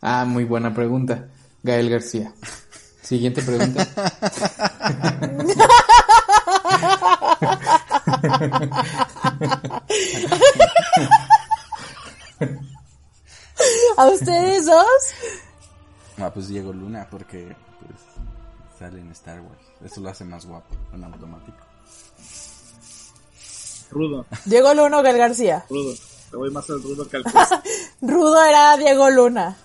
[0.02, 1.28] Ah, muy buena pregunta.
[1.64, 2.34] Gael García.
[3.02, 3.88] Siguiente pregunta.
[13.98, 14.86] ¿A ustedes dos?
[16.20, 17.56] Ah, pues Diego Luna, porque
[18.78, 19.62] sale en Star Wars.
[19.84, 21.58] Eso lo hace más guapo, en automático.
[23.90, 24.26] Rudo.
[24.46, 25.66] Diego Luna o Gael García.
[25.70, 25.94] Rudo.
[26.30, 27.24] Te voy más al rudo que al
[28.02, 29.56] Rudo era Diego Luna.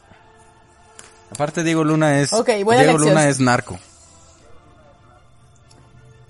[1.30, 3.78] Aparte Diego Luna es Diego Luna es narco.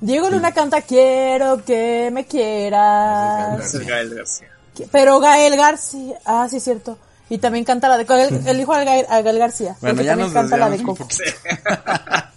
[0.01, 3.75] Diego Luna canta Quiero que me quieras.
[3.75, 4.49] Es Gael García.
[4.91, 6.99] Pero Gael García, ah, sí es cierto.
[7.29, 8.05] Y también canta la de
[8.47, 9.77] el, hijo de Gael, García.
[9.81, 11.07] Bueno, ya nos canta la de Coco.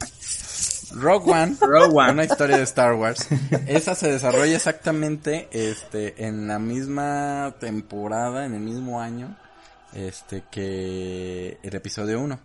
[1.60, 3.28] Rogue One, una historia de Star Wars.
[3.68, 9.36] Esa se desarrolla exactamente este en la misma temporada, en el mismo año,
[9.94, 12.40] este que el episodio 1.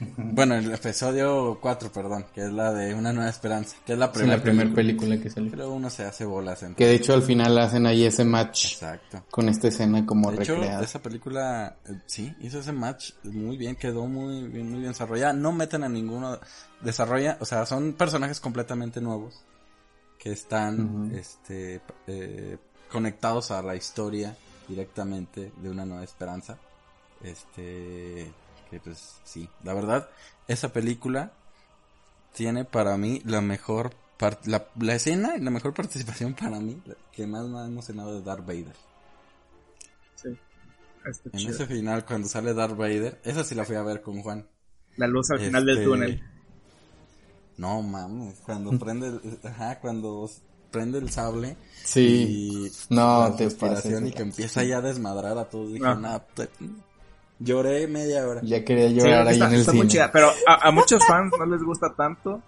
[0.00, 4.12] Bueno, el episodio 4, perdón, que es la de Una Nueva Esperanza, que es la
[4.12, 5.18] primera película.
[5.18, 5.50] que salió.
[5.50, 6.64] Pero uno se hace bolas.
[6.76, 8.74] Que de hecho al final hacen ahí ese match.
[8.74, 9.24] Exacto.
[9.30, 10.84] Con esta escena como de recreada.
[10.84, 15.32] esa película, eh, sí, hizo ese match muy bien, quedó muy bien, muy bien desarrollada.
[15.32, 16.38] No meten a ninguno,
[16.80, 19.42] desarrolla, o sea, son personajes completamente nuevos
[20.18, 22.56] que están, este, eh,
[22.90, 24.36] conectados a la historia
[24.68, 26.56] directamente de Una Nueva Esperanza.
[27.22, 28.32] Este
[28.70, 30.08] que pues sí, la verdad,
[30.46, 31.32] esa película
[32.34, 33.92] tiene para mí la mejor
[34.46, 38.22] la, la, escena y la mejor participación para mí, que más me ha emocionado de
[38.22, 38.74] Darth Vader.
[40.16, 40.28] Sí.
[41.06, 41.54] Está En chido.
[41.54, 44.46] ese final, cuando sale Darth Vader, esa sí la fui a ver con Juan.
[44.96, 46.22] La luz al final del Este, túnel.
[47.56, 50.28] No mames, cuando prende el, ajá, cuando
[50.70, 52.70] prende el sable Sí.
[52.90, 55.72] y No, la te respiración pases y que empieza ya a desmadrar a todos.
[55.72, 55.94] Dije, Ah.
[55.94, 56.48] "Nah, te-
[57.38, 58.40] lloré media hora.
[58.42, 59.92] Ya quería Sí, llorar ahí está, en el está muy cine.
[59.92, 62.42] chida, pero a, a muchos fans no les gusta tanto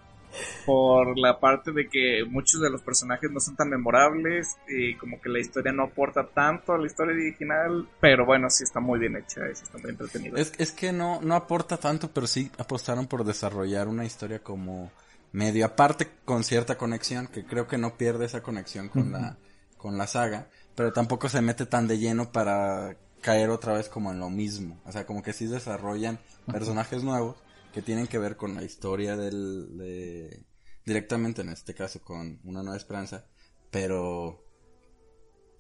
[0.64, 5.20] por la parte de que muchos de los personajes no son tan memorables y como
[5.20, 8.98] que la historia no aporta tanto a la historia original, pero bueno, sí está muy
[9.00, 10.38] bien hecha, sí está muy entretenida.
[10.38, 14.92] Es, es que no, no aporta tanto, pero sí apostaron por desarrollar una historia como
[15.32, 19.36] medio aparte con cierta conexión, que creo que no pierde esa conexión con la,
[19.76, 24.10] con la saga, pero tampoco se mete tan de lleno para caer otra vez como
[24.10, 24.80] en lo mismo.
[24.84, 27.36] O sea, como que sí desarrollan personajes nuevos
[27.72, 30.44] que tienen que ver con la historia del, de,
[30.84, 33.24] directamente en este caso con Una Nueva Esperanza,
[33.70, 34.44] pero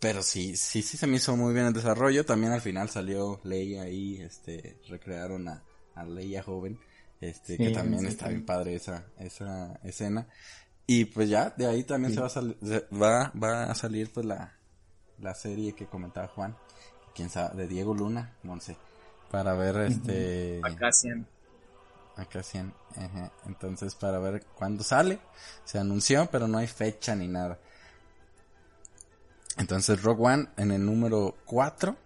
[0.00, 2.24] pero sí, sí, sí se me hizo muy bien el desarrollo.
[2.24, 5.62] También al final salió Leia ahí, este, recrearon a,
[5.94, 6.80] a Leia joven,
[7.20, 8.30] este, que también sí, está sí.
[8.32, 10.26] bien padre esa, esa escena.
[10.86, 14.58] Y pues ya, de ahí también se va a va, va a salir pues la,
[15.18, 16.56] la serie que comentaba Juan,
[17.14, 18.76] quién sabe, de Diego Luna, Monse,
[19.30, 21.08] para ver este, Acá sí,
[22.16, 23.30] acá 100, ajá.
[23.46, 25.18] entonces para ver cuándo sale,
[25.64, 27.58] se anunció, pero no hay fecha ni nada.
[29.56, 31.96] Entonces Rogue One en el número 4,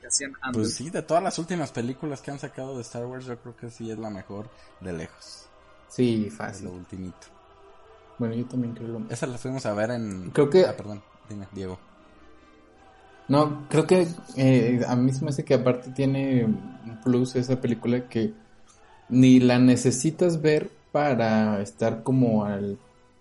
[0.00, 0.60] que hacían antes.
[0.62, 3.56] pues sí, de todas las últimas películas que han sacado de Star Wars, yo creo
[3.56, 4.48] que sí es la mejor
[4.80, 5.46] de lejos,
[5.88, 6.66] Sí, fácil.
[6.66, 7.26] lo ultimito.
[8.18, 9.12] Bueno, yo también creo lo mismo.
[9.14, 10.30] Esa la fuimos a ver en...
[10.30, 11.78] Creo que- Ah, perdón, dime, Diego.
[13.30, 17.60] No, creo que eh, a mí se me hace que aparte tiene un plus esa
[17.60, 18.34] película que
[19.08, 22.76] ni la necesitas ver para estar como al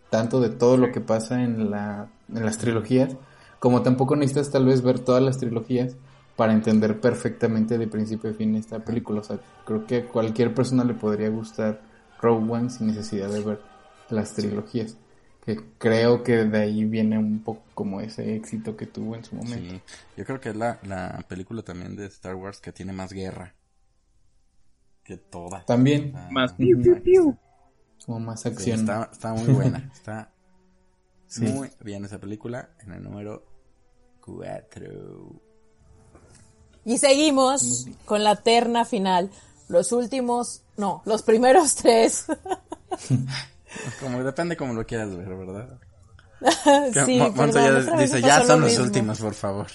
[0.10, 3.17] tanto de todo lo que pasa en la en las trilogías,
[3.60, 5.95] como tampoco necesitas tal vez ver todas las trilogías
[6.36, 9.22] para entender perfectamente de principio a fin esta película.
[9.22, 11.82] O sea, creo que a cualquier persona le podría gustar
[12.19, 13.62] Rogue One sin necesidad de ver
[14.10, 14.98] las trilogías.
[15.45, 19.36] Que creo que de ahí viene un poco como ese éxito que tuvo en su
[19.36, 19.73] momento.
[19.75, 19.82] Sí,
[20.17, 23.56] yo creo que es la, la película también de Star Wars que tiene más guerra
[25.04, 25.65] que todas.
[25.65, 27.38] También, Ah, Más sí, piu, piu, piu.
[28.06, 28.82] como más acción.
[28.82, 30.32] está, está muy buena, está
[31.28, 31.45] Sí.
[31.45, 33.43] muy bien esa película en el número
[34.25, 35.41] 4.
[36.86, 39.30] Y seguimos con la terna final.
[39.67, 42.25] Los últimos, no, los primeros tres.
[43.99, 45.77] Como depende como lo quieras ver, ¿verdad?
[47.05, 48.86] Sí, perdón, ya dice, ya son lo los mismo".
[48.86, 49.67] últimos, por favor.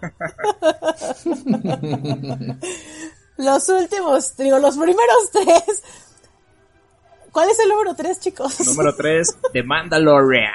[3.38, 5.82] Los últimos, digo, los primeros tres.
[7.32, 8.66] ¿Cuál es el número tres, chicos?
[8.66, 10.52] Número 3, The Mandalorian.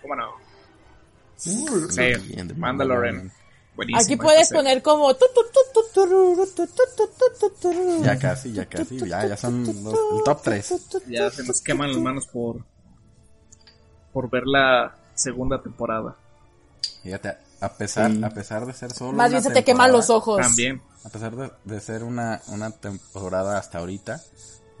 [0.00, 0.30] ¿Cómo no?
[1.36, 1.66] Sí,
[2.28, 3.30] Bien, de Mandalorian.
[3.80, 4.02] Buenísimo.
[4.04, 5.10] Aquí puedes poner como...
[8.02, 10.74] Ya casi, ya casi, ya, ya son los, el top 3.
[11.08, 12.64] Ya se nos queman las manos por
[14.12, 16.16] por ver la segunda temporada.
[17.02, 18.24] Fíjate, a pesar, Sí.
[18.24, 20.40] a pesar de ser solo Más bien se te queman los ojos.
[20.40, 20.82] También.
[21.04, 24.20] A pesar de, de ser una, una temporada hasta ahorita,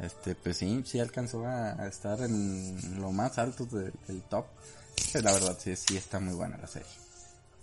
[0.00, 4.46] este, pues sí, sí alcanzó a, a estar en lo más alto de- del top.
[5.12, 6.88] Pues la verdad, sí, sí está muy buena la serie.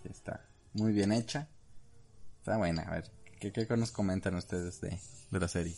[0.04, 0.40] Sí está
[0.78, 1.48] muy bien hecha.
[2.40, 3.04] Está buena, a ver,
[3.40, 4.98] ¿qué, qué nos comentan ustedes de,
[5.32, 5.74] de la serie?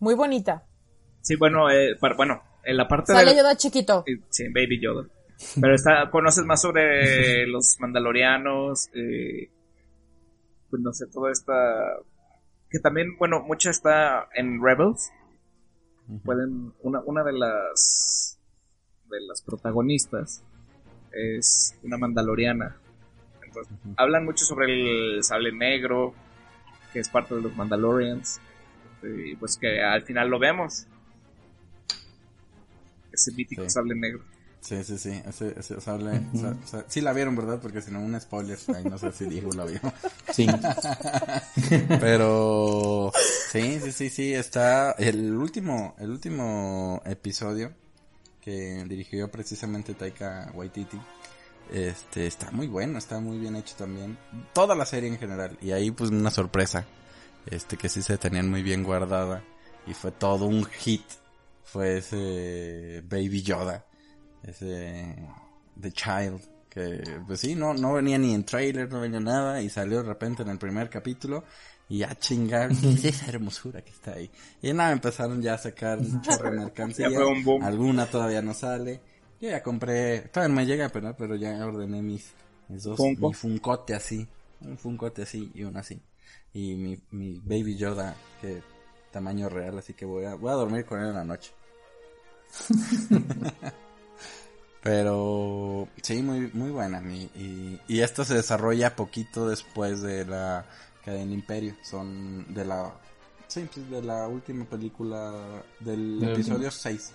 [0.00, 0.66] Muy bonita.
[1.20, 4.04] Sí, bueno, eh, para- bueno, en la parte Sale de Yoda chiquito.
[4.30, 5.06] Sí, Baby Yoda.
[5.60, 9.50] Pero está, conoces más sobre los mandalorianos, eh,
[10.70, 11.52] pues no sé, toda esta...
[12.70, 15.10] Que también, bueno, mucha está en Rebels.
[16.24, 18.38] Pueden, una, una de las,
[19.08, 20.42] de las protagonistas
[21.12, 22.76] es una mandaloriana.
[23.56, 26.14] Entonces, hablan mucho sobre el sable negro,
[26.92, 28.40] que es parte de los Mandalorians.
[29.02, 30.86] Y pues que al final lo vemos.
[33.12, 33.70] Ese mítico Sí.
[33.70, 34.20] sable negro.
[34.60, 37.60] Sí, sí, sí, ese, ese sable, sa- sa- sí la vieron, ¿verdad?
[37.60, 39.78] Porque si no, un spoiler, ahí no sé si Diego la vio.
[40.32, 40.46] Sí.
[42.00, 43.12] Pero
[43.52, 47.72] sí, sí, sí, sí, está el último, el último episodio
[48.40, 50.98] que dirigió precisamente Taika Waititi.
[51.72, 54.18] Este, está muy bueno, está muy bien hecho también.
[54.52, 55.56] Toda la serie en general.
[55.60, 56.84] Y ahí pues una sorpresa.
[57.46, 59.42] Este, que sí se tenían muy bien guardada.
[59.86, 61.04] Y fue todo un hit.
[61.64, 63.84] Fue ese Baby Yoda.
[64.42, 65.16] Ese
[65.80, 66.40] The Child.
[66.68, 69.62] Que pues sí, no, no venía ni en trailer, no venía nada.
[69.62, 71.44] Y salió de repente en el primer capítulo.
[71.88, 74.30] Y a chingar, ¿qué es esa hermosura que está ahí?
[74.62, 77.08] Y nada, empezaron ya a sacar un chorro de mercancía.
[77.62, 79.00] Alguna todavía no sale.
[79.44, 82.32] Yo ya compré, todavía no me llega, pero, pero ya ordené mis,
[82.66, 83.28] mis dos, Funko.
[83.28, 84.26] mi funcote así,
[84.62, 86.00] un Funkote así y uno así.
[86.54, 88.62] Y mi, mi Baby Yoda, que
[89.12, 91.52] tamaño real, así que voy a, voy a dormir con él en la noche.
[94.82, 97.02] Pero sí, muy, muy buena.
[97.12, 100.64] Y, y, esto se desarrolla poquito después de la
[101.04, 101.76] cadena Imperio.
[101.82, 102.94] Son de la
[103.48, 106.70] Sí, pues de la última película del Del episodio último.
[106.70, 107.12] 6.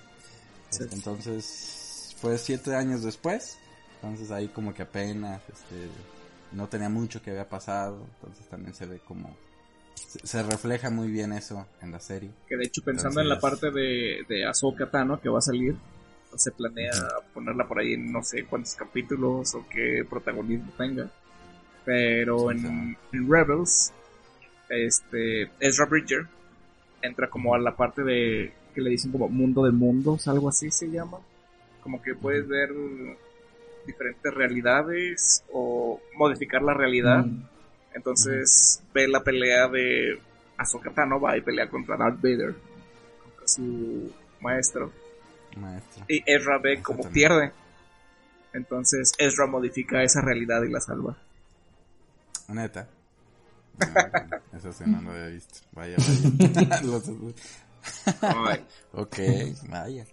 [0.69, 0.83] Sí.
[0.91, 1.78] entonces
[2.19, 3.57] fue siete años después.
[3.95, 5.89] Entonces ahí como que apenas este,
[6.51, 8.05] no tenía mucho que había pasado.
[8.15, 9.35] Entonces también se ve como...
[9.95, 12.31] Se, se refleja muy bien eso en la serie.
[12.47, 15.75] Que de hecho, pensando en la parte de, de Ahsoka Tano que va a salir,
[16.35, 16.91] se planea
[17.33, 21.09] ponerla por ahí en no sé cuántos capítulos o qué protagonismo tenga.
[21.85, 23.91] Pero Sí, en, en Rebels,
[24.69, 26.27] este Ezra Bridger
[27.01, 30.69] entra como a la parte de que le dicen como mundo de mundos, algo así
[30.71, 31.19] se llama.
[31.81, 32.69] Como que puedes ver
[33.85, 37.25] diferentes realidades o modificar la realidad.
[37.25, 37.43] Mm.
[37.93, 40.19] Entonces ve la pelea de
[40.57, 42.55] Ahsoka Tano, va y pelea contra Darth Vader,
[43.23, 44.11] contra su
[44.41, 44.91] maestro.
[45.57, 46.05] Maestro.
[46.07, 47.13] Y Ezra ve como Exactamente.
[47.13, 47.51] pierde.
[48.53, 51.17] Entonces Ezra modifica esa realidad y la salva.
[52.47, 52.87] Neta.
[54.51, 55.59] No, eso sí no lo había visto.
[55.71, 56.21] Vaya, vaya.
[58.91, 59.17] Ok,
[59.69, 60.05] vaya.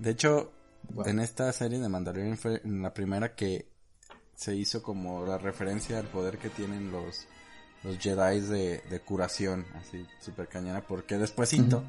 [0.00, 0.50] De hecho,
[1.06, 3.66] en esta serie de Mandalorian fue la primera que
[4.34, 7.26] se hizo como la referencia al poder que tienen los
[7.82, 11.86] los Jedi de, de curación, así super cañona, porque despuésito Ujú.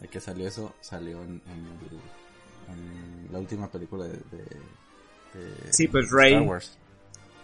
[0.00, 1.68] de que salió eso, salió en, en
[2.72, 4.60] en la última película de, de-
[5.34, 6.32] de Sí, pues Rey.
[6.34, 6.78] Star Wars.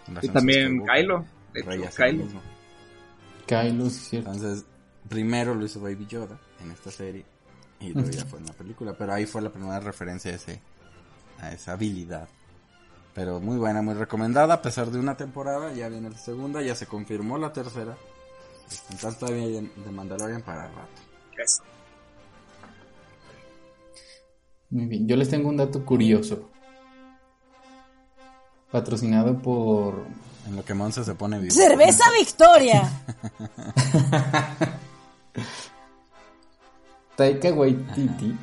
[0.07, 0.95] En y también Skywalker.
[0.95, 1.25] Kylo.
[1.53, 2.25] De Rey hecho, Kylo.
[3.47, 4.17] Kylo, sí.
[4.17, 4.65] Entonces,
[5.09, 7.23] primero lo hizo Baby Yoda en esta serie
[7.79, 10.61] y luego ya fue en la película, pero ahí fue la primera referencia a ese
[11.39, 12.27] a esa habilidad.
[13.13, 16.75] Pero muy buena, muy recomendada, a pesar de una temporada, ya viene la segunda, ya
[16.75, 17.95] se confirmó la tercera.
[18.89, 21.01] Entonces todavía hay de Mandalorian para rato.
[24.69, 25.07] Muy bien.
[25.07, 26.49] Yo les tengo un dato curioso.
[28.71, 30.05] Patrocinado por
[30.47, 31.53] En lo que Monza se pone vivo.
[31.53, 32.91] Cerveza Victoria.
[37.15, 38.35] Taika Waititi.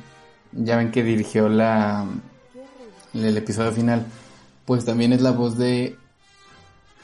[0.51, 2.05] Ya ven que dirigió la
[3.13, 4.05] el episodio final.
[4.65, 5.97] Pues también es la voz de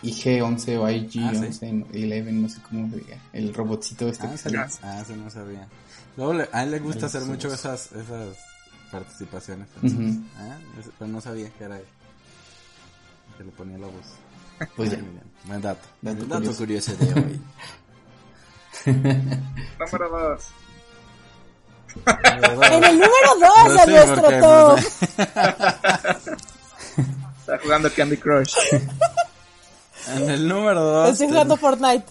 [0.03, 3.17] IG-11 o IG-11, no, 11, no sé cómo se diga.
[3.33, 4.57] El robotcito este Ah, que sí, sale.
[4.59, 5.67] ah, sí, no sabía.
[6.15, 7.27] Luego le- a él le gusta hacer sí.
[7.27, 8.37] mucho esas, esas
[8.91, 9.67] participaciones.
[10.37, 10.57] Ah,
[10.97, 11.85] pero no sabía que era él.
[13.37, 14.05] Que le ponía la voz.
[14.75, 14.99] Pues ya.
[15.45, 15.87] Buen dato.
[16.01, 16.93] Dato dato, curioso.
[16.93, 17.41] curioso de hoy.
[19.79, 20.43] Número 2.
[22.71, 24.79] En el número 2 No de nuestro top.
[27.39, 28.53] Está jugando Candy Crush.
[30.15, 31.09] En el número 2.
[31.09, 32.05] Estoy jugando Fortnite.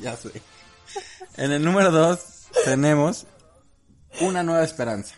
[0.00, 0.30] Ya sé.
[1.36, 2.18] En el número 2
[2.64, 3.26] tenemos
[4.20, 5.14] Una Nueva Esperanza.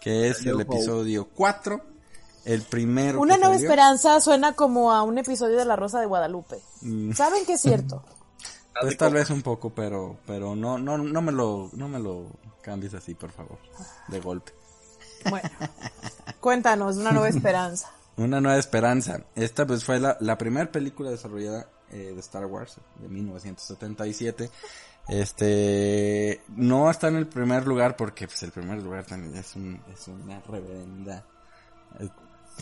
[0.00, 0.76] Que es New el Hope.
[0.76, 1.80] episodio 4.
[2.44, 3.20] El primero.
[3.20, 3.68] Una nueva salió.
[3.68, 6.60] esperanza suena como a un episodio de La Rosa de Guadalupe.
[6.82, 8.04] Mm, ¿Saben que es cierto?
[8.78, 12.26] Pues tal vez un poco, pero, pero no, no, no me lo, no me lo
[12.66, 13.58] cambies así, por favor.
[14.08, 14.52] De golpe.
[15.30, 15.48] Bueno,
[16.40, 17.92] cuéntanos, una nueva esperanza.
[18.16, 19.20] Una nueva esperanza.
[19.34, 24.50] Esta pues fue la, la primera película desarrollada eh, de Star Wars de 1977.
[25.06, 29.78] Este no está en el primer lugar porque pues el primer lugar también es, un,
[29.92, 31.26] es una reverenda
[32.00, 32.08] eh,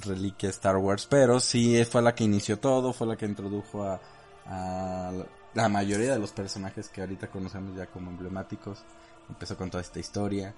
[0.05, 4.01] reliquia Star Wars, pero sí fue la que inició todo, fue la que introdujo a,
[4.47, 5.13] a
[5.55, 8.83] la mayoría de los personajes que ahorita conocemos ya como emblemáticos.
[9.29, 10.55] Empezó con toda esta historia.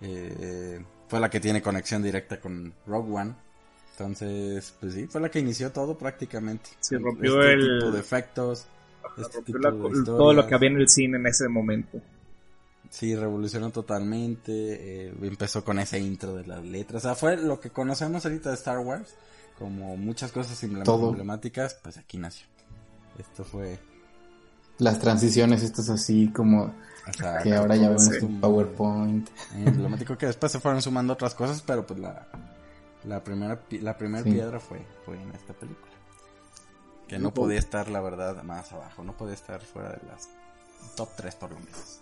[0.00, 3.34] Eh, fue la que tiene conexión directa con Rogue One.
[3.92, 6.70] Entonces, pues sí, fue la que inició todo prácticamente.
[6.80, 8.66] Sí, rompió este el- tipo de efectos.
[9.16, 12.00] este Rompió tipo la- de todo lo que había en el cine en ese momento.
[12.90, 15.06] Sí, revolucionó totalmente.
[15.08, 17.04] eh, empezó con ese intro de las letras.
[17.04, 19.14] O sea, fue lo que conocemos ahorita de Star Wars.
[19.58, 21.08] Como muchas cosas Todo.
[21.08, 22.46] emblemáticas, pues aquí nació.
[23.18, 23.78] Esto fue.
[24.78, 26.64] Las transiciones estas así como
[27.08, 29.28] o sea, que ahora ya vemos tu PowerPoint.
[29.54, 32.26] Emblemático que después se fueron sumando otras cosas, pero pues la,
[33.04, 34.32] la primera, la primera Sí.
[34.32, 35.92] piedra fue, fue en esta película.
[37.08, 39.04] Que no podía estar, la verdad, más abajo.
[39.04, 40.28] No podía estar fuera de las
[40.96, 42.00] top 3 por lo menos.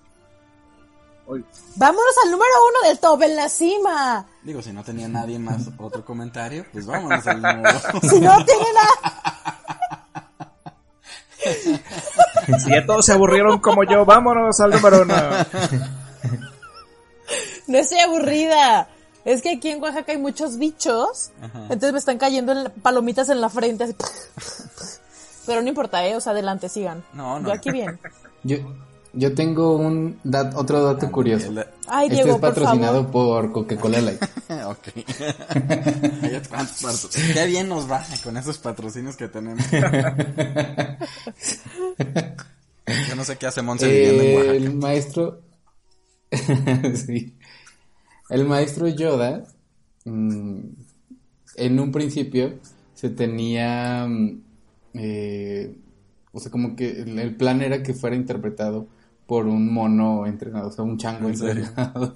[1.27, 1.45] Uy,
[1.77, 4.27] Vámonos al número uno del top, en la cima.
[4.43, 8.67] Digo, si no tenía nadie más otro comentario, pues vámonos al número Si no tiene
[8.75, 9.14] nada.
[12.63, 15.15] Si ya todos se aburrieron como yo, vámonos al número uno.
[17.67, 18.89] No estoy aburrida.
[19.25, 21.31] Es que aquí en Oaxaca hay muchos bichos.
[21.41, 21.61] Ajá.
[21.63, 23.85] Entonces me están cayendo en la- palomitas en la frente.
[23.85, 23.97] Así.
[25.47, 26.15] Pero no importa, ¿eh?
[26.17, 27.03] O sea, adelante, sigan.
[27.15, 27.49] No, no.
[27.49, 27.99] Yo aquí bien.
[28.43, 28.57] Yo,
[29.17, 31.53] yo tengo un dat- otro dato curioso.
[31.87, 33.11] Ay, este Diego, es por patrocinado favor.
[33.13, 34.23] por Coca-Cola Light.
[34.67, 34.89] ok.
[36.51, 36.65] Hay
[37.35, 39.65] Qué bien nos va con esos patrocinios que tenemos.
[43.09, 44.57] Yo no sé qué hace Monse viviendo en Oaxaca.
[44.57, 45.41] el maestro.
[47.07, 47.37] sí.
[48.31, 49.45] El maestro Yoda.
[50.05, 50.59] mm,
[51.57, 52.59] en un principio
[52.95, 54.07] se tenía.
[54.07, 54.41] mm,
[54.95, 55.77] eh,
[56.33, 58.89] o sea, como que el plan era que fuera interpretado
[59.27, 62.15] por un mono entrenado, o sea, un chango entrenado.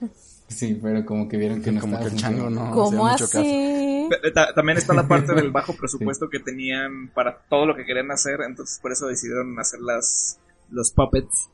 [0.48, 2.70] sí, pero como que vieron que no Como que estaba el chango funcionando.
[2.70, 2.74] no.
[2.84, 3.38] ¿Cómo hacía mucho caso.
[3.40, 4.08] así?
[4.12, 7.84] Eh, ta- También está la parte del bajo presupuesto que tenían para todo lo que
[7.86, 10.38] querían hacer, entonces por eso decidieron hacer las
[10.70, 11.48] los puppets,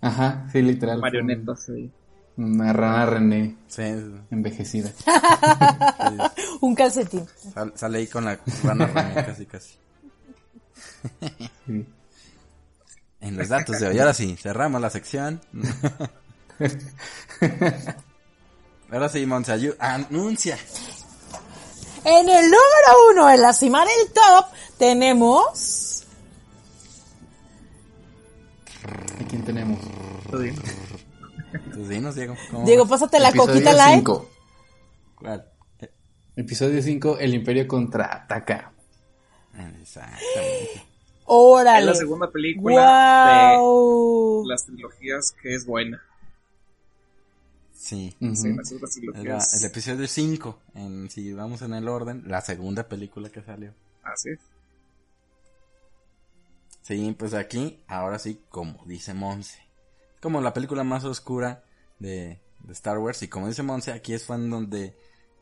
[0.00, 1.00] Ajá, sí, literal.
[1.00, 1.68] marionetas.
[1.70, 1.90] ahí.
[2.36, 3.82] Una rana René Sí,
[4.30, 4.90] envejecida.
[6.60, 7.26] Un calcetín.
[7.54, 9.74] sal- sale ahí con la rana René, casi casi.
[11.66, 11.86] Sí.
[13.24, 15.40] En los datos de hoy, ahora sí, cerramos la sección.
[18.90, 20.58] Ahora sí, Monse, ayu- anuncia.
[22.04, 24.46] En el número uno, en la cima del top,
[24.78, 26.04] tenemos...
[28.84, 29.80] ¿A quién tenemos?
[31.72, 32.36] Tus dinos, Diego.
[32.50, 33.96] ¿cómo Diego, pásate la Episodio coquita light.
[33.96, 34.28] cinco.
[35.14, 35.50] ¿Cuál?
[36.36, 38.72] Episodio 5, El Imperio contraataca.
[39.80, 40.83] Exactamente.
[41.26, 44.42] Es la segunda película Wow.
[44.42, 46.02] de las trilogías que es buena.
[47.72, 48.14] Sí.
[48.34, 49.54] Sí, las otras trilogías.
[49.60, 53.72] el episodio 5, en, si vamos en el orden, la segunda película que salió.
[54.02, 54.38] Así es.
[56.82, 59.58] Sí, pues aquí, ahora sí, como dice Monse.
[60.20, 61.64] Como la película más oscura
[61.98, 63.22] de, de Star Wars.
[63.22, 64.94] Y como dice Monse, aquí es fue en donde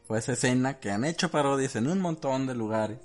[0.07, 2.99] fue esa escena que han hecho parodias en un montón de lugares.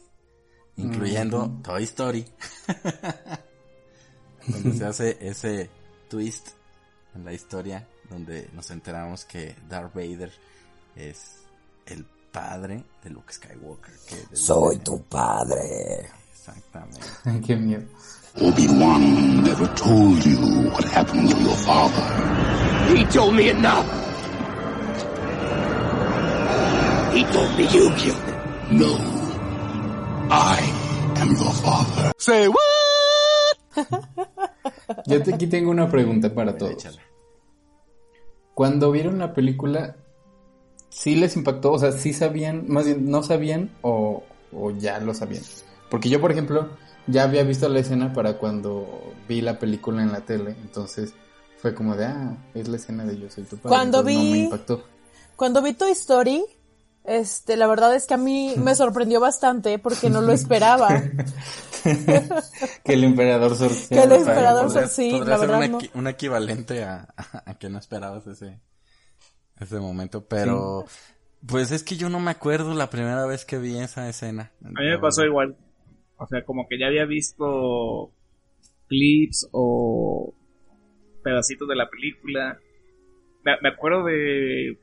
[0.77, 2.25] Incluyendo Toy Story.
[4.47, 5.69] donde se hace ese
[6.09, 6.49] twist
[7.15, 7.87] en la historia.
[8.09, 10.31] Donde nos enteramos que Darth Vader
[10.95, 11.39] es
[11.85, 13.93] el padre de Luke Skywalker.
[14.07, 16.07] que Soy tu padre.
[16.31, 17.01] Exactamente.
[17.25, 17.83] Ay, qué miedo.
[18.39, 22.95] Obi-Wan never told you what happened to your father.
[22.95, 23.85] He told me enough.
[27.13, 28.77] He told me you killed him.
[28.77, 29.16] No.
[30.29, 30.59] I
[31.21, 32.11] am your father.
[32.17, 32.57] Say what?
[35.07, 36.73] Yo te- aquí tengo una pregunta para todos.
[36.73, 37.01] Échala.
[38.53, 39.95] Cuando vieron la película,
[40.89, 41.73] ¿sí les impactó?
[41.73, 45.43] O sea, ¿sí sabían, más bien, no sabían o, o ya lo sabían?
[45.89, 46.69] Porque yo, por ejemplo,
[47.07, 51.13] ya había visto la escena para cuando vi la película en la tele, entonces
[51.61, 53.69] fue como de, ah, es la escena de Yo soy tu padre.
[53.69, 54.83] Cuando entonces no vi- me impactó.
[55.35, 56.43] Cuando vi Toy Story,
[57.07, 60.89] este, la verdad es que a mí me sorprendió bastante porque no lo esperaba.
[62.83, 64.81] que el emperador Sor- Que el emperador padre.
[64.81, 65.79] Sor- sí, podría la ser verdad un, no.
[65.79, 67.07] equi- un equivalente a,
[67.45, 68.59] a que no esperabas ese,
[69.59, 70.85] ese momento, pero
[71.47, 74.51] pues es que yo no me acuerdo la primera vez que vi esa escena.
[74.63, 75.55] A mí me pasó igual.
[76.17, 78.11] O sea, como que ya había visto
[78.87, 80.33] clips o
[81.23, 82.57] pedacitos de la película.
[83.43, 84.77] Me, me acuerdo de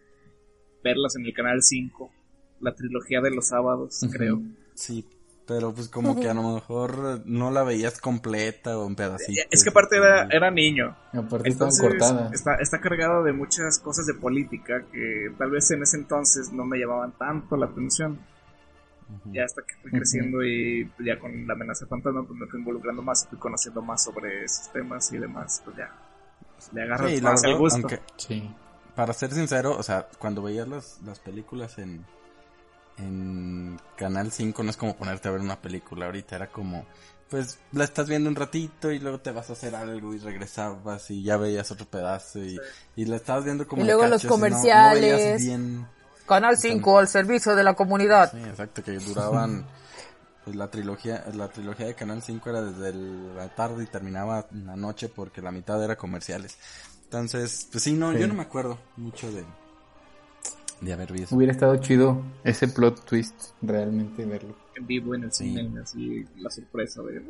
[0.85, 2.11] verlas en el canal 5,
[2.65, 4.41] la trilogía de los sábados, creo.
[4.75, 5.07] Sí,
[5.47, 9.45] pero pues como que a lo mejor no la veías completa o en pedacitos.
[9.51, 10.97] Es que aparte era, era niño.
[11.13, 12.33] Aparte Entonces cortadas.
[12.33, 16.65] está, está cargado de muchas cosas de política que tal vez en ese entonces no
[16.65, 18.19] me llamaban tanto la atención.
[19.27, 23.03] Ya hasta que fui creciendo y ya con la amenaza fantasma pues me fui involucrando
[23.03, 25.93] más y fui conociendo más sobre esos temas y demás, pues ya
[26.73, 27.77] le agarras Sí, la más el verdad, gusto.
[27.81, 28.51] aunque Sí.
[28.97, 32.05] para ser sincero, o sea, cuando veías las, las películas en,
[32.99, 36.87] en Canal 5 no es como ponerte a ver una película ahorita, era como,
[37.29, 41.11] pues la estás viendo un ratito y luego te vas a hacer algo y regresabas
[41.11, 42.59] y ya veías otro pedazo y,
[42.97, 45.43] y la estabas viendo como Y luego los cachos no- no veías comerciales.
[45.45, 45.89] bien.
[46.27, 48.31] Canal 5 al servicio de la comunidad.
[48.33, 49.67] Sí, exacto, que duraban,
[50.45, 54.47] pues la trilogía, la trilogía de Canal 5 era desde el- la tarde y terminaba
[54.53, 56.57] en la noche porque la mitad era comerciales.
[57.05, 58.19] Entonces, pues sí, no, Sí.
[58.21, 59.45] yo no me acuerdo mucho de,
[60.85, 61.35] de haber visto.
[61.35, 64.55] Hubiera estado chido ese plot twist, realmente verlo.
[64.77, 65.55] En vivo en el Sí.
[65.57, 67.23] cine, así la sorpresa de...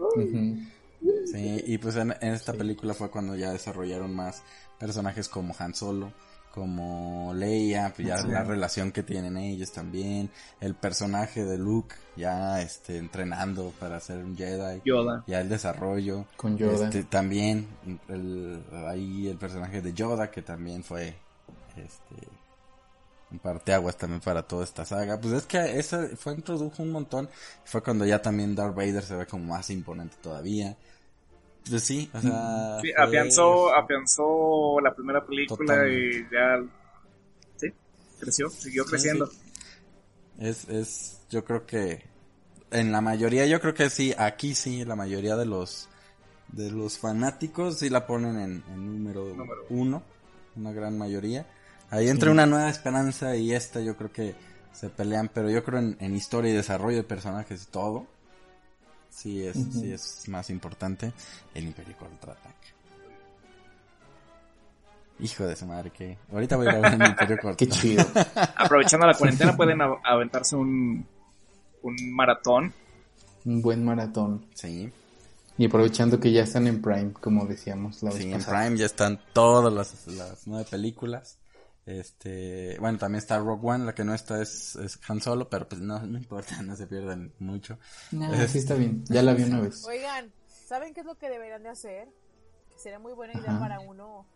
[1.27, 4.43] Sí, y pues en, en esta película fue cuando ya desarrollaron más
[4.79, 6.13] personajes como Han Solo,
[6.55, 10.31] como Leia, pues ya la relación que tienen ellos también,
[10.61, 15.25] el personaje de Luke ya este entrenando para ser un Jedi, Yoda.
[15.27, 16.87] ya el desarrollo, Con Yoda.
[16.87, 17.67] este, también
[18.09, 21.15] el, ahí el personaje de Yoda que también fue
[21.77, 22.29] este
[23.39, 25.21] parteaguas también para toda esta saga.
[25.21, 27.29] Pues es que esa fue introdujo un montón.
[27.65, 30.77] Fue cuando ya también Darth Vader se ve como más imponente todavía.
[31.69, 32.81] Pues sí, o sea.
[32.83, 36.19] Sí, fue- afianzó, afianzó la primera película Totalmente.
[36.19, 36.63] y ya.
[37.57, 37.73] Sí,
[38.21, 39.27] creció, siguió Sí, creciendo.
[39.27, 39.39] sí.
[40.39, 42.03] Es, es, yo creo que
[42.71, 45.89] en la mayoría, yo creo que sí, aquí sí, la mayoría de los
[46.49, 50.03] de los fanáticos sí la ponen en, en número, Número uno,
[50.57, 51.47] una gran mayoría.
[51.95, 54.35] Ahí entre una nueva esperanza y esta yo creo que
[54.73, 58.07] se pelean, pero yo creo en, en historia y desarrollo de personajes y todo,
[59.09, 61.13] sí es, sí es más importante
[61.55, 62.51] el Imperio Contraataca.
[65.21, 67.81] Hijo de su madre, que ahorita voy a ver el Imperio Qué Contraataca.
[67.81, 68.05] chido.
[68.57, 71.07] Aprovechando la cuarentena pueden aventarse un,
[71.83, 72.73] un maratón.
[73.45, 74.45] Un buen maratón.
[74.55, 74.93] Sí.
[75.57, 78.43] Y aprovechando que ya están en Prime, como decíamos la vez Sí, en.
[78.43, 81.39] Prime ya están todas las, las nueve películas.
[81.87, 85.69] Este, bueno, también está Rogue One, la que no está es, es Han Solo, pero
[85.69, 87.79] pues no, no importa, no se pierdan mucho.
[88.13, 89.05] Nah, sí está bien.
[89.07, 89.85] Ya la vi una vez.
[89.87, 92.09] Oigan, ¿saben qué es lo que deberían de hacer?
[92.73, 93.61] Que sería muy buena idea Ajá.
[93.61, 94.27] para uno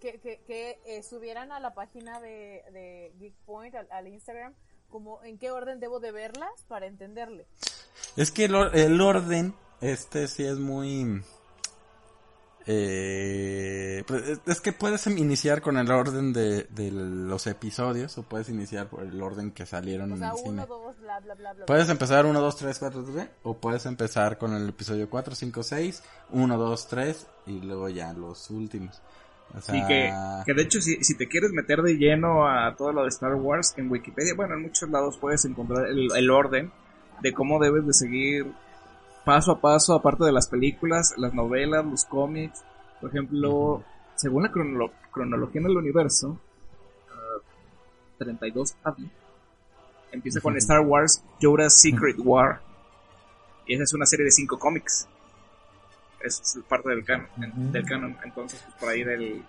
[0.00, 4.54] que, que, que eh, subieran a la página de, de Geek Point, al, al Instagram,
[4.88, 7.46] como en qué orden debo de verlas para entenderle.
[8.16, 11.22] Es que el, or- el orden, este sí es muy...
[12.66, 18.22] Eh, pues, es- es que puedes iniciar con el orden de, de los episodios o
[18.22, 20.50] puedes iniciar por el orden que salieron O en sea, el cine.
[20.50, 21.66] uno, dos, bla, bla, bla, bla.
[21.66, 25.62] Puedes empezar 1, 2, 3, 4, 3, o puedes empezar con el episodio 4, 5,
[25.62, 29.00] 6, 1, 2, 3 y luego ya los últimos.
[29.56, 30.12] O sea, Y que,
[30.46, 33.34] que de hecho, si, si te quieres meter de lleno a todo lo de Star
[33.34, 36.70] Wars, en Wikipedia, bueno, en muchos lados puedes encontrar el, el orden
[37.20, 38.46] de cómo debes de seguir
[39.24, 42.62] paso a paso, aparte de las películas, las novelas, los cómics.
[43.00, 43.82] Por ejemplo,
[44.14, 46.38] según la cronolo- cronología del universo,
[47.10, 47.40] ah,
[48.18, 48.96] 32 AD,
[50.12, 50.56] empieza con.
[50.56, 52.60] Star Wars Yoda's Secret War.
[53.66, 55.06] Y esa es una serie de cinco cómics.
[56.22, 57.28] Eso es parte del canon,
[57.72, 58.16] del canon.
[58.24, 59.42] Entonces, pues, por ahí del...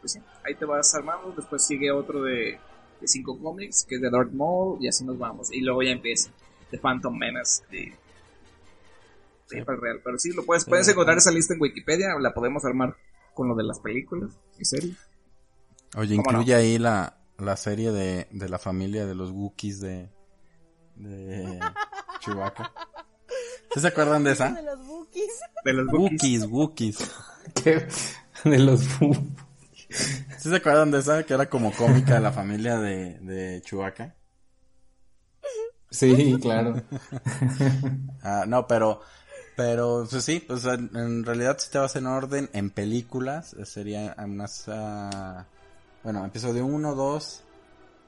[0.00, 1.32] Pues sí, ahí te vas armando.
[1.36, 2.58] Después sigue otro de,
[3.00, 5.52] de cinco cómics, que es de Darth Maul, y así nos vamos.
[5.52, 6.30] Y luego ya empieza
[6.70, 7.62] The Phantom Menace.
[7.70, 7.94] De,
[9.50, 10.00] de para el real.
[10.04, 12.08] Pero sí, lo puedes, puedes encontrar esa lista en Wikipedia.
[12.20, 12.96] La podemos armar
[13.34, 14.96] con lo de las películas y series.
[15.96, 20.10] Oye, ¿Cómo incluye ahí la, la serie de, de la familia de los Wookiees de,
[20.96, 21.60] de
[22.20, 22.72] Chewbacca.
[23.72, 24.60] ¿Sí se acuerdan de De esa?
[24.62, 25.40] los bookies.
[25.64, 26.44] De los Wookiees.
[26.46, 27.10] Wookiees, Wookiees.
[27.62, 27.86] ¿Qué?
[28.48, 29.14] De los fu-
[29.88, 31.22] ¿Sí se acuerdan de esa?
[31.24, 34.14] Que era como cómica de la familia de, de Chewbacca.
[35.90, 36.82] Sí, claro.
[38.22, 39.00] Ah, no, pero,
[39.58, 44.14] pero, pues sí, pues en, realidad si te vas en orden, en películas, eh, sería
[44.16, 45.46] unas, ah,
[46.04, 47.44] bueno, episodio 1, 2,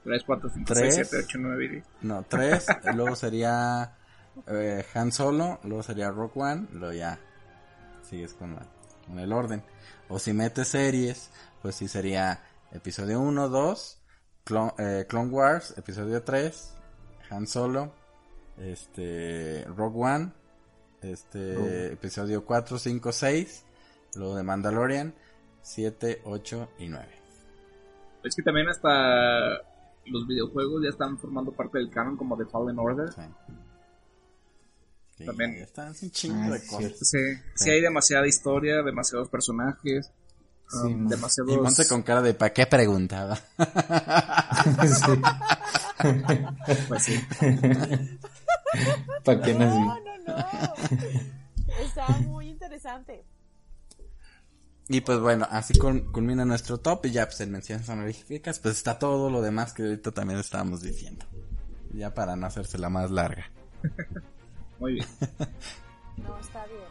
[0.05, 0.95] 3, 4, 5, Tres.
[0.95, 1.85] 6, 7, 8, 9 y 10.
[2.03, 3.97] no, 3, luego sería
[4.47, 7.19] eh, Han Solo, luego sería Rock One, luego ya
[8.09, 8.65] sigues con, la-
[9.05, 9.61] con el orden.
[10.07, 11.31] O si metes series,
[11.61, 12.39] pues sí sería
[12.71, 14.01] episodio 1, 2,
[14.45, 16.75] Clone, eh, Clone Wars, episodio 3,
[17.29, 17.91] Han Solo,
[18.57, 20.31] este, Rogue One,
[21.01, 21.93] este, Rogue.
[21.93, 23.63] episodio 4, 5, 6,
[24.15, 25.13] luego de Mandalorian,
[25.61, 27.07] 7, 8 y 9.
[28.23, 29.61] Es que también hasta
[30.05, 33.11] los videojuegos ya están formando parte del canon como The Fallen Order.
[33.11, 33.21] Sí.
[35.17, 35.51] Sí, También.
[35.55, 36.93] Están un chingo Ah, de cosas.
[36.99, 37.17] Sí,
[37.55, 40.11] sí hay demasiada historia, demasiados personajes,
[40.67, 41.53] Sí, um, demasiados...
[41.53, 43.37] Y ponte con cara de ¿para qué preguntaba?
[44.85, 45.11] Sí.
[46.87, 47.19] Pues sí.
[49.25, 49.79] ¿Para qué nací?
[49.79, 50.35] No, no, no.
[51.81, 53.25] Está muy interesante.
[54.87, 58.99] Y pues bueno, así culmina nuestro top y ya pues en menciones honoríficas pues está
[58.99, 61.25] todo lo demás que ahorita también estábamos diciendo.
[61.93, 63.51] Ya para no hacerse la más larga.
[64.79, 65.07] Muy bien.
[66.17, 66.81] No, está bien.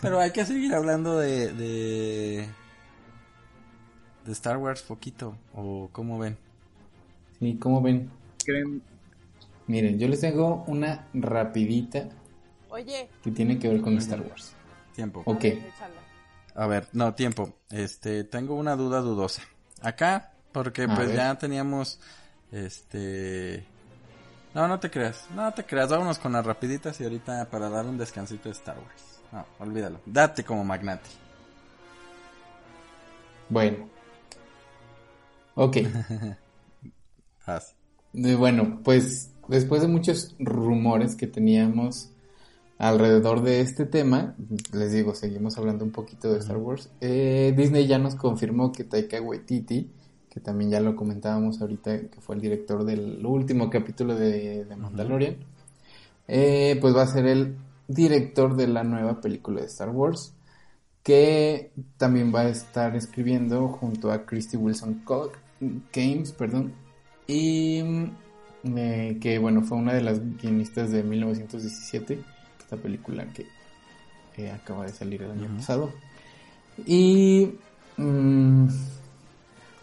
[0.00, 2.48] Pero hay que seguir hablando de, de,
[4.24, 6.38] de Star Wars poquito, o cómo ven.
[7.38, 8.10] Sí, ¿cómo ven?
[8.44, 8.82] ¿Creen?
[9.66, 12.08] Miren, yo les tengo una rapidita
[12.70, 13.08] Oye.
[13.22, 14.52] que tiene que ver con Star Wars.
[14.94, 15.22] Tiempo.
[15.26, 15.44] Ok.
[16.54, 17.54] a ver, no, tiempo.
[17.70, 19.42] Este, tengo una duda dudosa.
[19.82, 21.16] Acá, porque A pues ver.
[21.16, 22.00] ya teníamos,
[22.52, 23.64] este...
[24.54, 27.86] No, no te creas, no te creas, vámonos con las rapiditas y ahorita para dar
[27.86, 29.20] un descansito de Star Wars.
[29.30, 30.00] No, olvídalo.
[30.06, 31.08] Date como magnate.
[33.48, 33.88] Bueno.
[35.54, 35.76] Ok.
[37.46, 37.74] Haz.
[38.14, 42.10] Eh, Bueno, pues después de muchos rumores que teníamos
[42.80, 44.34] alrededor de este tema,
[44.72, 46.90] les digo, seguimos hablando un poquito de Star Wars.
[47.00, 49.90] eh, Disney ya nos confirmó que Taika Waititi
[50.30, 54.76] que también ya lo comentábamos ahorita, que fue el director del último capítulo de, de
[54.76, 55.36] Mandalorian,
[56.28, 57.56] eh, pues va a ser el
[57.88, 60.32] director de la nueva película de Star Wars,
[61.02, 65.02] que también va a estar escribiendo junto a Christy Wilson
[65.92, 66.74] Games, perdón,
[67.26, 72.22] y mm, eh, que bueno, fue una de las guionistas de 1917,
[72.70, 73.46] esta película que
[74.36, 75.92] eh, acaba de salir el año pasado.
[76.86, 77.54] Y
[77.96, 78.66] mm,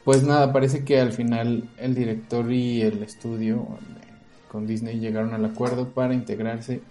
[0.06, 5.34] pues nada, parece que al final el director y el estudio eh, con Disney llegaron
[5.34, 6.82] al acuerdo para integrarse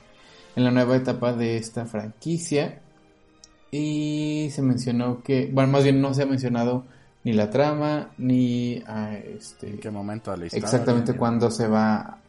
[0.54, 2.80] en la nueva etapa de esta franquicia.
[3.70, 6.84] Y se mencionó que, bueno, más bien no se ha mencionado
[7.24, 10.64] ni la trama, ni a este, ¿En qué momento de la historia?
[10.64, 12.20] exactamente cuándo se va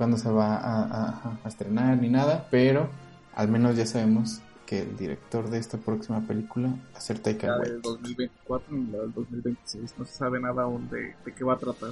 [0.00, 2.88] cuándo se va a, a- a estrenar ni nada, pero
[3.34, 7.48] al menos ya sabemos que el director de esta próxima película va a ser Taika
[7.48, 7.90] La del Waititi.
[7.90, 9.94] 2024 y la del 2026.
[9.98, 11.90] No se sabe nada aún de, de qué va a tratar.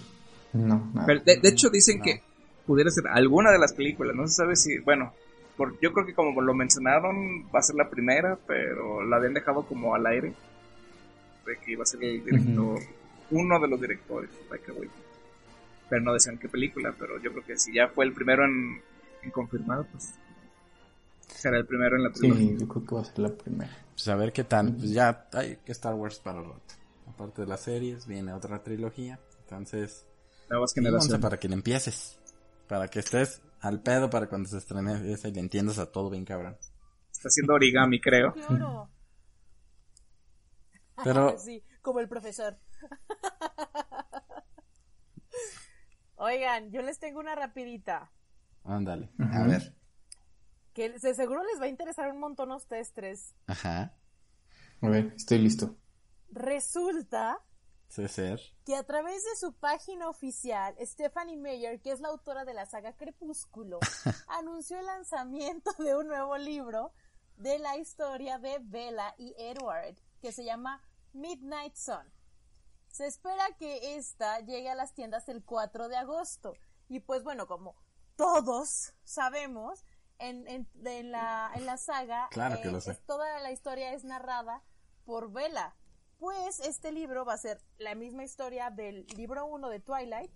[0.54, 1.04] No, nada.
[1.06, 2.04] Pero de, de hecho dicen No.
[2.04, 2.22] que
[2.66, 4.16] pudiera ser alguna de las películas.
[4.16, 5.12] No se sabe si, bueno,
[5.58, 9.34] por, yo creo que como lo mencionaron va a ser la primera, pero la habían
[9.34, 10.32] dejado como al aire.
[11.44, 12.78] De que iba a ser el director,
[13.32, 15.07] uno de los directores, Taika Waititi.
[15.88, 18.82] Pero no decían qué película, pero yo creo que si ya fue el primero en,
[19.22, 20.14] en confirmar, pues
[21.28, 22.48] será el primero en la trilogía.
[22.48, 23.76] Sí, yo creo que va a ser la primera.
[23.92, 24.74] Pues a ver qué tal.
[24.76, 26.60] Pues ya hay que Star Wars para rato.
[27.06, 29.18] Aparte de las series, viene otra trilogía.
[29.44, 30.06] Entonces,
[30.50, 31.20] Nuevas generaciones.
[31.20, 32.18] para que le empieces.
[32.68, 36.10] Para que estés al pedo para cuando se estrene esa y le entiendas a todo
[36.10, 36.56] bien cabrón.
[37.10, 38.34] Está haciendo origami, creo.
[38.46, 38.90] Claro.
[41.02, 42.58] Pero- sí, como el profesor.
[46.18, 48.10] Oigan, yo les tengo una rapidita.
[48.64, 49.10] Ándale.
[49.18, 49.74] A ver.
[50.74, 53.34] Que de seguro les va a interesar un montón a ustedes tres.
[53.46, 53.96] Ajá.
[54.80, 55.76] A ver, estoy listo.
[56.30, 57.38] Resulta
[57.88, 58.40] Sé ser.
[58.66, 62.66] que a través de su página oficial, Stephanie Meyer, que es la autora de la
[62.66, 63.78] saga Crepúsculo,
[64.28, 66.92] anunció el lanzamiento de un nuevo libro
[67.36, 72.12] de la historia de Bella y Edward, que se llama Midnight Sun.
[72.98, 76.54] Se espera que esta llegue a las tiendas el 4 de agosto.
[76.88, 77.76] Y pues bueno, como
[78.16, 79.84] todos sabemos,
[80.18, 82.90] en, en- de la, en la saga, eh, Claro que lo sé.
[82.90, 84.64] es- toda la historia es narrada
[85.04, 85.76] por Bella.
[86.18, 90.32] Pues este libro va a ser la misma historia del libro 1 de Twilight,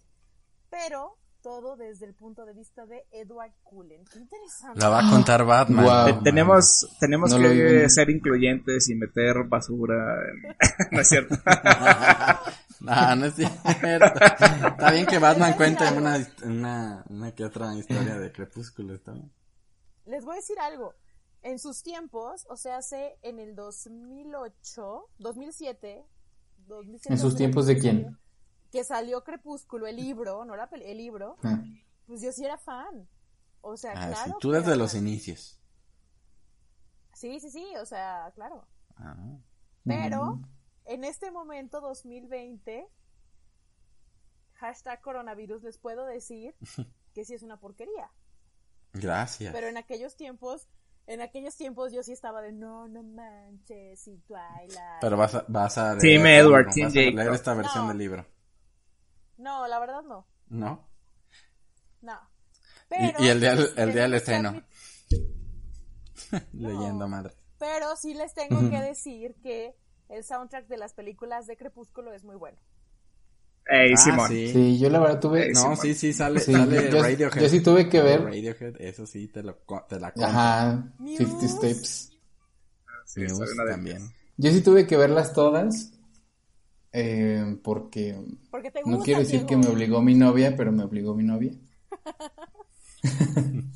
[0.71, 4.05] pero todo desde el punto de vista de Edward Cullen.
[4.13, 4.81] Qué interesante.
[4.81, 6.23] La va a contar Batman.
[6.23, 10.17] Tenemos tenemos No que ser incluyentes y meter basura.
[10.31, 10.57] en-
[10.93, 11.35] no es cierto.
[12.81, 13.57] no, no es cierto.
[13.69, 19.31] Está bien que Batman cuente una, una, una que otra historia de Crepúsculo, está bien.
[20.07, 20.95] Les voy a decir algo.
[21.43, 26.05] En sus tiempos, o sea, hace en el 2008, 2007,
[26.69, 28.17] 2007 ¿En sus tiempos de quién?
[28.73, 31.63] Que salió Crepúsculo, el libro, no la peli- el libro, Ah,
[32.07, 33.07] pues yo sí era fan.
[33.61, 34.33] O sea, Ah, claro.
[34.33, 35.07] sí, tú desde era los fan.
[35.07, 35.61] inicios.
[37.13, 38.67] Sí, sí, sí, o sea, claro.
[38.97, 39.15] Ah.
[39.85, 40.41] Pero
[40.87, 42.89] en este momento, 2020,
[44.55, 46.55] hashtag coronavirus, les puedo decir
[47.15, 48.11] que sí es una porquería.
[48.95, 49.53] Gracias.
[49.53, 50.69] Pero en aquellos tiempos,
[51.07, 54.73] en aquellos tiempos yo sí estaba de no, no manches, y Twilight.
[55.01, 57.89] Pero vas a, vas a leer, Edward, vas a esta versión No.
[57.89, 58.27] del libro,
[59.43, 60.27] No, la verdad no.
[60.49, 60.89] ¿no?
[62.01, 62.19] No.
[62.91, 64.63] Y- y el día- sí el día del estreno.
[66.53, 67.35] Leyendo madre.
[67.59, 69.75] Pero sí les tengo que decir que
[70.09, 72.59] el soundtrack de las películas de Crepúsculo es muy bueno.
[73.67, 74.29] Ey, Ah, Simón.
[74.29, 74.49] sí.
[74.53, 75.53] Sí, yo la verdad tuve...
[75.53, 75.77] No, Simón.
[75.77, 77.41] sí, sí, sale, Sí, sale yo- Radiohead.
[77.43, 79.55] yo sí tuve que ver- Radiohead, eso sí, te, lo,
[79.89, 80.31] te la compro.
[80.31, 81.25] Ajá, Muse.
[81.25, 82.13] 50 Steps.
[83.07, 84.11] Sí, Muse una de también.
[84.37, 85.93] Yo sí tuve que verlas todas.
[86.93, 88.17] Eh, porque
[88.51, 89.47] Porque te gusta, no quiero decir Diego.
[89.47, 91.53] que me obligó mi novia, pero me obligó mi novia.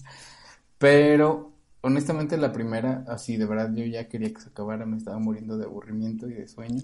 [0.79, 1.53] pero
[1.83, 5.59] honestamente la primera, así de verdad yo ya quería que se acabara, me estaba muriendo
[5.59, 6.83] de aburrimiento y de sueño.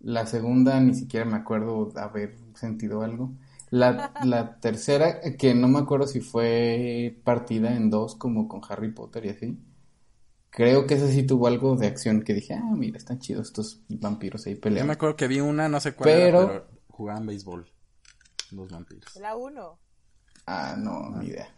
[0.00, 3.32] La segunda ni siquiera me acuerdo haber sentido algo.
[3.70, 8.90] La, la tercera, que no me acuerdo si fue partida en dos como con Harry
[8.92, 9.58] Potter y así.
[10.50, 13.82] Creo que esa sí tuvo algo de acción que dije, ah, mira, están chidos estos
[13.88, 14.92] vampiros ahí Yo me peleando.
[14.94, 17.66] acuerdo que vi una, no sé cuál Pero- era, pero jugaban béisbol.
[18.52, 19.14] Los vampiros.
[19.16, 19.78] La 1.
[20.46, 21.48] Ah, no, ni idea.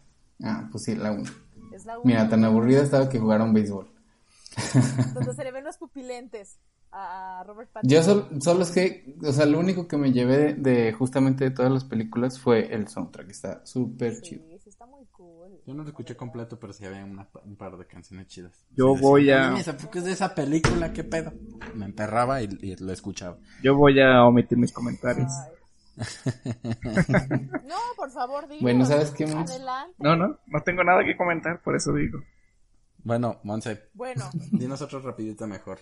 [0.43, 1.29] Ah, pues sí, la uno.
[1.73, 2.05] Es la 1.
[2.05, 3.89] Mira, tan aburrida estaba que jugaron béisbol.
[5.13, 6.59] Donde se le ven los pupilentes
[6.91, 7.97] a Robert Pattinson.
[7.97, 11.45] Yo sol- solo es que, o sea, lo único que me llevé de, de justamente
[11.45, 13.29] de todas las películas fue el soundtrack.
[13.29, 14.43] Está súper chido.
[14.49, 14.50] Sí,
[15.11, 15.61] cool.
[15.65, 18.65] Yo no lo escuché completo, pero sí había una un par de canciones chidas.
[18.71, 20.93] Yo Sí, voy decía, a- "Oye, ¿esa- ¿Por qué es de esa película?
[20.93, 21.31] ¿Qué pedo?
[21.75, 23.37] Me emperraba y, y lo escuchaba.
[23.63, 25.31] Yo voy a omitir mis comentarios.
[27.65, 28.61] No, por favor, dinos.
[28.61, 29.25] Bueno, ¿sabes qué?
[29.25, 29.95] Adelante.
[29.99, 32.19] No, no, no tengo nada que comentar, por eso digo.
[33.03, 35.79] Bueno, Monse, Bueno, dinos otro rapidito mejor.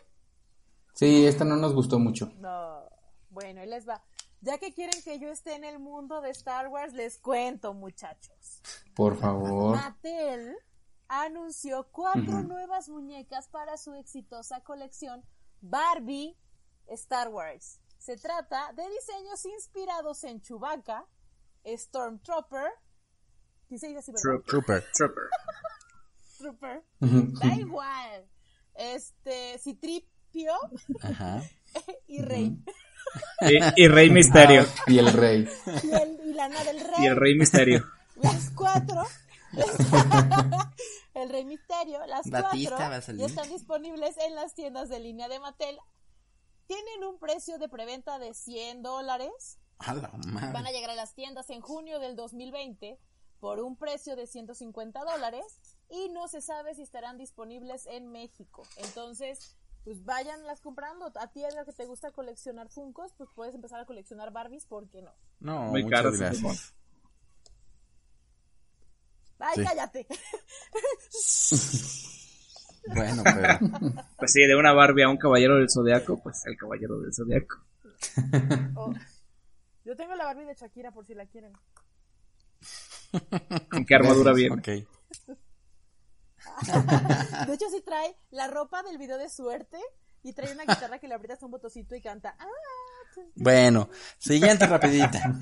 [0.93, 2.31] Sí, esta no nos gustó mucho.
[2.39, 2.79] no.
[3.31, 4.01] Bueno, ahí les va.
[4.41, 8.61] Ya que quieren que yo esté en el mundo de Star Wars, les cuento, muchachos.
[8.95, 9.75] Por favor.
[9.75, 10.55] Mattel
[11.09, 15.25] anunció cuatro nuevas muñecas para su exitosa colección
[15.61, 16.37] Barbie
[16.87, 17.79] Star Wars.
[17.97, 21.05] Se trata de diseños inspirados en Chewbacca,
[21.65, 22.71] Stormtrooper,
[23.67, 24.13] ¿sí se dice así.
[24.13, 24.85] Trooper.
[24.93, 25.23] Trooper.
[26.37, 28.29] Trooper, da igual.
[28.75, 30.53] Este, Citripio
[31.01, 31.43] Ajá.
[32.07, 32.57] y Rey.
[33.41, 34.65] Y, y Rey Misterio.
[34.87, 35.47] Y el rey.
[35.83, 36.93] Y, el, y Lana del Rey.
[36.99, 37.85] Y el Rey Misterio.
[38.21, 39.03] Las cuatro.
[41.13, 45.39] el Rey Misterio, las Batista cuatro ya están disponibles en las tiendas de línea de
[45.39, 45.77] Mattel.
[46.67, 49.57] Tienen un precio de preventa de 100 dólares.
[49.79, 52.99] A la Van a llegar a las tiendas en junio del 2020
[53.39, 55.45] por un precio de 150 dólares
[55.89, 58.63] y no se sabe si estarán disponibles en México.
[58.77, 59.55] Entonces,
[59.89, 61.11] pues váyanlas comprando.
[61.15, 64.87] A ti, Edgar, que te gusta coleccionar Funkos, pues puedes empezar a coleccionar Barbies, ¿por
[64.87, 65.15] qué no?
[65.39, 66.75] No, Muy muchas caro, sí, gracias.
[69.39, 69.63] ¡Ay, Sí.
[69.63, 70.05] cállate!
[72.95, 73.59] Bueno, pero
[74.17, 77.57] Pues sí, de una Barbie a un caballero del zodiaco, pues el caballero del zodiaco.
[78.75, 78.93] Oh.
[79.85, 81.53] Yo tengo la Barbie de Shakira por si la quieren.
[83.71, 84.55] ¿Con qué armadura viene?
[84.55, 85.38] ok.
[87.47, 89.77] De hecho, sí trae la ropa del video de suerte
[90.23, 92.35] y trae una guitarra que le aprietas un botoncito y canta.
[92.39, 92.45] Ah,
[93.35, 95.33] Bueno, siguiente rapidita.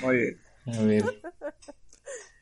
[0.00, 0.40] Muy bien.
[0.66, 1.04] A ver.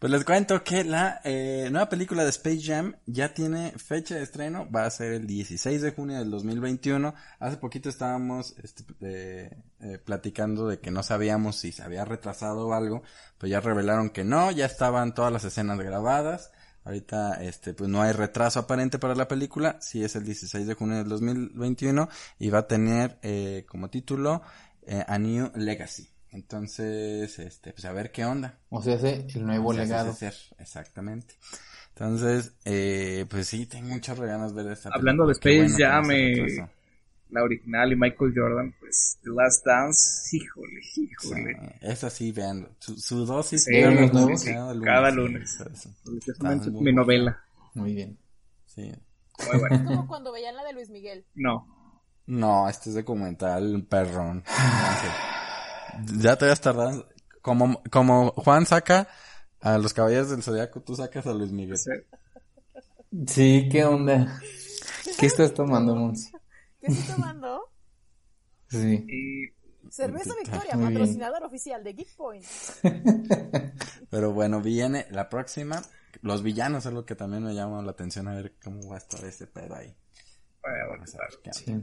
[0.03, 4.24] Pues les cuento que la eh, nueva película de Space Jam ya tiene fecha de
[4.24, 7.14] estreno, va a ser el 16 de junio del 2021.
[7.38, 12.72] Hace poquito estábamos este, eh, platicando de que no sabíamos si se había retrasado o
[12.72, 13.05] algo,
[13.38, 16.50] pues ya revelaron que no, ya estaban todas las escenas grabadas.
[16.82, 20.74] Ahorita, este, pues no hay retraso aparente para la película, sí es el 16 de
[20.74, 22.09] junio del 2021
[22.40, 24.42] y va a tener eh, como título
[24.84, 26.11] eh, A New Legacy.
[26.32, 28.58] Entonces, este, pues a ver qué onda.
[28.70, 30.12] O sea, hace el nuevo Se hace legado.
[30.14, 31.34] ser, exactamente.
[31.90, 35.42] Entonces, eh, pues sí, tengo muchas ganas de ver esta Hablando de película.
[35.42, 36.68] Qué Space bueno Jam, que no se eh.
[37.28, 41.76] La original y Michael Jordan, pues The Last Dance, híjole, Sí, híjole.
[41.80, 45.58] esa sí, vean, su, su dosis Sí, vean los los nuevos, nuevos cada lunes.
[45.74, 45.88] sí,
[46.26, 46.92] Está muy mi bueno.
[47.02, 47.40] novela.
[47.74, 48.18] Muy bien.
[48.66, 48.92] Sí.
[49.50, 49.76] Muy bueno.
[49.76, 51.24] es como cuando veían la de Luis Miguel.
[51.34, 51.66] No.
[52.26, 54.44] No, este es documental, perrón.
[56.18, 57.09] Ya te habías tardado.
[57.40, 59.09] Como, como Juan saca
[59.61, 61.76] a los caballeros del zodiaco, tú sacas a Luis Miguel.
[63.26, 63.68] Sí.
[63.70, 64.40] ¿qué onda?
[65.18, 66.30] ¿Qué estás tomando, Mons?
[66.80, 67.70] ¿Qué estoy tomando?
[68.68, 69.05] Sí.
[69.09, 70.95] Y Cerveza Victoria, Muy bien.
[70.95, 72.45] patrocinador oficial de Geek Point.
[74.11, 75.82] Pero bueno, viene la próxima.
[76.22, 78.99] Los villanos es lo que también me llama la atención a ver cómo va a
[78.99, 79.95] estar ese pedo ahí.
[80.62, 81.53] bueno, Vamos a ver qué.
[81.53, 81.76] Sí.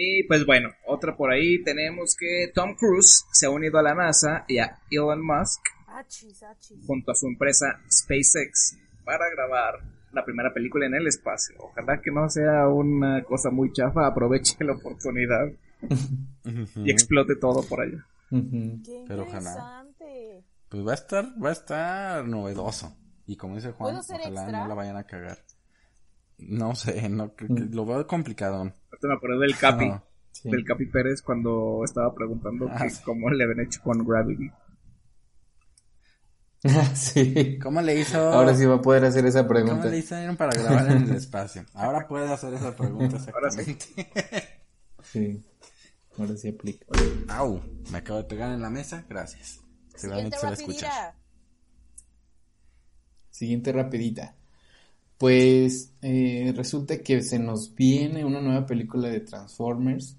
[0.00, 3.96] Y pues bueno, otra por ahí tenemos que Tom Cruise se ha unido a la
[3.96, 6.86] NASA y a Elon Musk Achis, achis.
[6.86, 9.80] junto a su empresa SpaceX para grabar
[10.12, 11.56] la primera película en el espacio.
[11.58, 15.48] Ojalá que no sea una cosa muy chafa, aproveche la oportunidad
[16.76, 18.06] y explote todo por allá.
[18.30, 19.84] Qué Pero ojalá.
[20.68, 22.96] Pues va a estar, va a estar novedoso.
[23.26, 24.60] Y como dice Juan, ¿Puedo ser ojalá extra?
[24.60, 25.38] no la vayan a cagar.
[26.38, 28.72] No sé, no, creo que lo veo complicado.
[28.98, 29.90] Ahorita me acuerdo del Capi.
[30.32, 30.50] Sí.
[30.50, 33.02] del Capi Pérez cuando estaba preguntando Ah, que sí.
[33.04, 34.50] cómo le habían hecho con Gravity.
[36.94, 37.58] sí.
[37.60, 38.18] ¿Cómo le hizo?
[38.32, 39.88] Ahora sí va a poder hacer esa ¿Cómo pregunta.
[39.88, 41.64] le hicieron para grabar en el espacio?
[41.74, 43.78] Ahora puede hacer esa pregunta Ahora sí.
[45.02, 45.44] Sí.
[46.18, 46.86] Ahora sí aplica.
[47.28, 49.60] Au, me acabo de pegar en la mesa, gracias.
[49.94, 51.14] Seguramente se va a escuchar.
[53.30, 54.34] Siguiente rapidita.
[55.18, 60.16] Pues eh, resulta que se nos viene una nueva película de Transformers.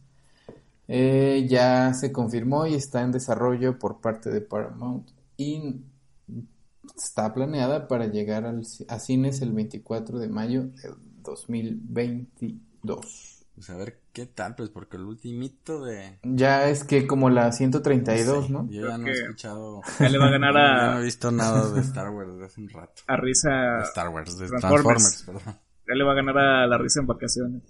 [0.87, 5.09] Eh, ya se confirmó y está en desarrollo por parte de Paramount.
[5.37, 5.81] Y
[6.97, 13.45] está planeada para llegar al a cines el 24 de mayo del 2022.
[13.55, 16.19] Pues a ver qué tal, pues porque el ultimito de...
[16.23, 18.69] Ya es que como la 132, ¿no?
[18.69, 19.81] Yo ya no he escuchado...
[19.97, 22.45] Ya le va a ganar Ya no a, he visto nada de Star Wars desde
[22.45, 23.01] hace un rato.
[23.07, 24.83] a Risa, De Star Wars, de Transformers.
[24.83, 25.59] Transformers, perdón.
[25.87, 27.63] ya le va a ganar a la Risa en vacaciones.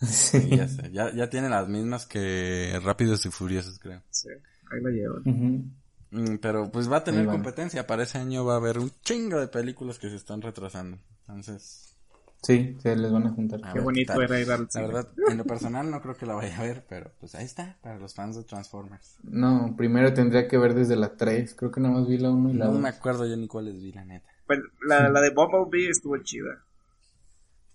[0.00, 0.90] Sí, ya sé.
[0.92, 4.02] Ya, ya tiene las mismas que Rápidos y Furiosos, creo.
[4.08, 4.30] Sí.
[4.72, 5.74] Ahí la llevan.
[6.10, 7.86] Mm, Pero pues va a tener competencia.
[7.86, 10.98] Para ese año va a haber un chingo de películas que se están retrasando.
[11.20, 11.95] Entonces,
[12.42, 13.60] Sí, se les van a juntar.
[13.64, 14.86] a Qué ver bonito era ir al La cine.
[14.86, 17.76] verdad, en lo personal no creo que la vaya a ver, pero pues ahí está,
[17.82, 19.16] para los fans de Transformers.
[19.24, 21.54] No, primero tendría que ver desde la 3.
[21.54, 22.80] Creo que nada más vi la 1 y la No 2.
[22.82, 24.28] me acuerdo yo ni cuáles vi, la neta.
[24.46, 26.62] Pues, la, la de Bumblebee estuvo chida.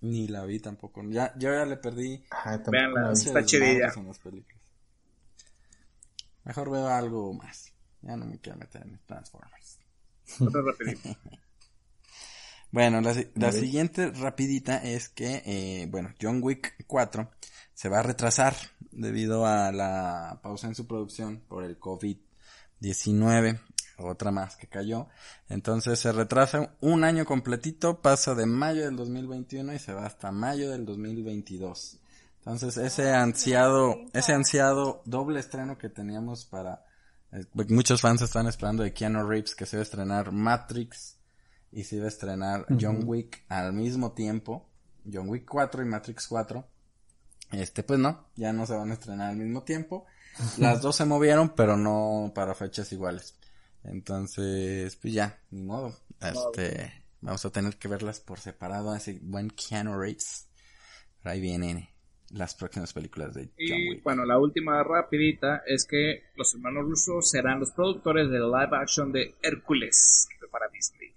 [0.01, 1.03] Ni la vi tampoco.
[1.09, 3.27] Ya, yo ya le perdí Ah, tampoco la sí.
[3.27, 3.91] Está chidilla.
[6.43, 7.73] Mejor veo algo más.
[8.01, 9.79] Ya no me quiero meter en Transformers.
[10.39, 11.09] Otra rapidito.
[12.71, 17.29] Bueno, la, siguiente rapidita es que, eh, bueno, John Wick 4
[17.73, 18.55] se va a retrasar
[18.91, 23.59] debido a la pausa en su producción por el COVID-19,
[23.97, 25.07] otra más que cayó.
[25.49, 30.31] Entonces se retrasa un año completito, pasa de mayo del 2021 y se va hasta
[30.31, 31.99] mayo del 2022.
[32.37, 36.85] Entonces ese ansiado, ese ansiado doble estreno que teníamos para,
[37.33, 41.17] eh, muchos fans están esperando de Keanu Reeves que se va a estrenar Matrix
[41.71, 44.67] y se iba a estrenar John Wick al mismo tiempo,
[45.11, 46.65] John Wick 4 y Matrix 4.
[47.51, 50.05] Este, pues no, ya no se van a estrenar al mismo tiempo.
[50.57, 53.37] Las dos se movieron, pero no para fechas iguales.
[53.83, 55.95] Entonces, pues ya, ni modo.
[56.21, 60.47] Este, vamos a tener que verlas por separado, así buen Keanu Reeves.
[61.21, 61.87] Pero ahí vienen
[62.29, 64.03] las próximas películas de John Y Wick.
[64.03, 69.11] bueno, la última rapidita es que los hermanos rusos serán los productores de live action
[69.11, 71.13] de Hércules para Disney.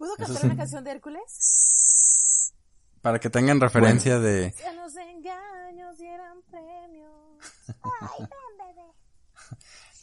[0.00, 0.46] ¿Puedo cantar sí.
[0.46, 2.54] una canción de Hércules?
[3.02, 7.12] Para que tengan referencia de, los engaños dieran premios.
[7.82, 8.88] Ay, ven, bebé.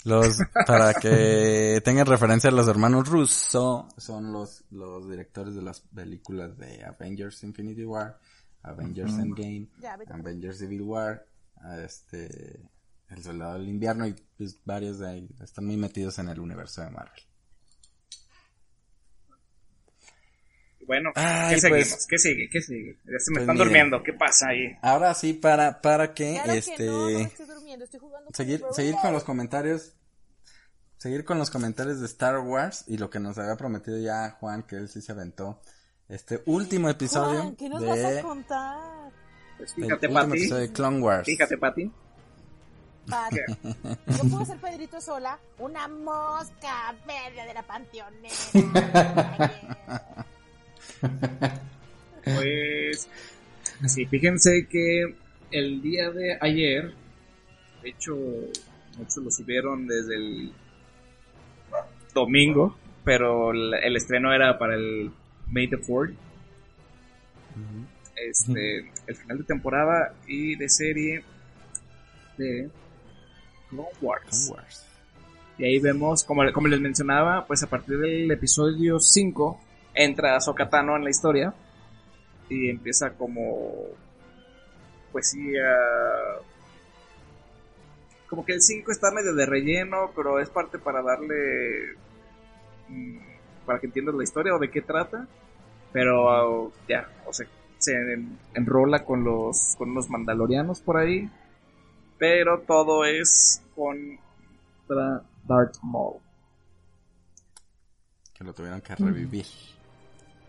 [0.04, 0.38] Los,
[0.68, 6.86] para que tengan referencia, los hermanos Russo son los, los directores de las películas de
[6.86, 8.20] Avengers Infinity War,
[8.62, 9.98] Avengers Endgame, Ya.
[10.12, 11.26] Avengers Civil War,
[11.56, 12.70] a este,
[13.10, 16.84] El Soldado del Invierno y pues, varios de ahí están muy metidos en el universo
[16.84, 17.27] de Marvel.
[20.86, 21.90] Bueno, Ay, ¿qué seguimos?
[21.90, 22.50] pues- ¿Qué sigue?
[22.50, 22.98] ¿Qué sigue?
[23.06, 23.58] Ya se me Pues están miren.
[23.58, 24.04] durmiendo.
[24.04, 24.78] ¿Qué pasa ahí?
[24.82, 28.64] Ahora sí, para, para que, Claro que este, no, estoy durmiendo, estoy jugando con seguir,
[28.68, 29.94] el seguir con los comentarios,
[30.98, 34.64] seguir con los comentarios de Star Wars y lo que nos había prometido ya Juan,
[34.64, 35.62] que él sí se aventó,
[36.08, 39.12] este último episodio Juan, ¿qué nos de, vas a contar?
[39.58, 40.48] Pues el fíjate, último Pati.
[40.50, 41.26] de Clone Wars.
[41.26, 41.92] Fíjate, Pati.
[43.10, 43.46] Padre.
[44.08, 48.36] Yo puedo ser Pedrito sola, una mosca verde de la panteonera.
[52.36, 53.08] Pues,
[53.86, 55.16] sí, fíjense que
[55.52, 56.94] el día de ayer,
[57.82, 58.18] de hecho,
[58.98, 60.52] muchos lo subieron desde el
[62.14, 62.76] domingo,
[63.06, 65.12] pero el, estreno era para el
[65.50, 66.16] May the 4th.
[68.18, 71.24] Este, el final de temporada y de serie
[72.38, 72.70] de
[73.70, 74.48] Clone Wars.
[74.48, 74.86] Clone Wars.
[75.58, 79.62] Y ahí vemos, como, como les mencionaba, pues a partir del episodio 5
[79.98, 81.54] entra Ahsoka Tano en la historia
[82.50, 83.86] y empieza como,
[85.12, 85.54] pues sí,
[88.30, 91.96] como que el 5 está medio de relleno, pero es parte para darle,
[92.90, 93.18] mm,
[93.66, 95.28] para que entiendas la historia o de qué trata,
[95.94, 101.30] pero ya, o sea, se en- enrola con los, con unos mandalorianos por ahí,
[102.18, 103.98] pero todo es con
[104.88, 106.20] contra Darth Maul.
[108.34, 109.46] Que lo tuvieron que revivir.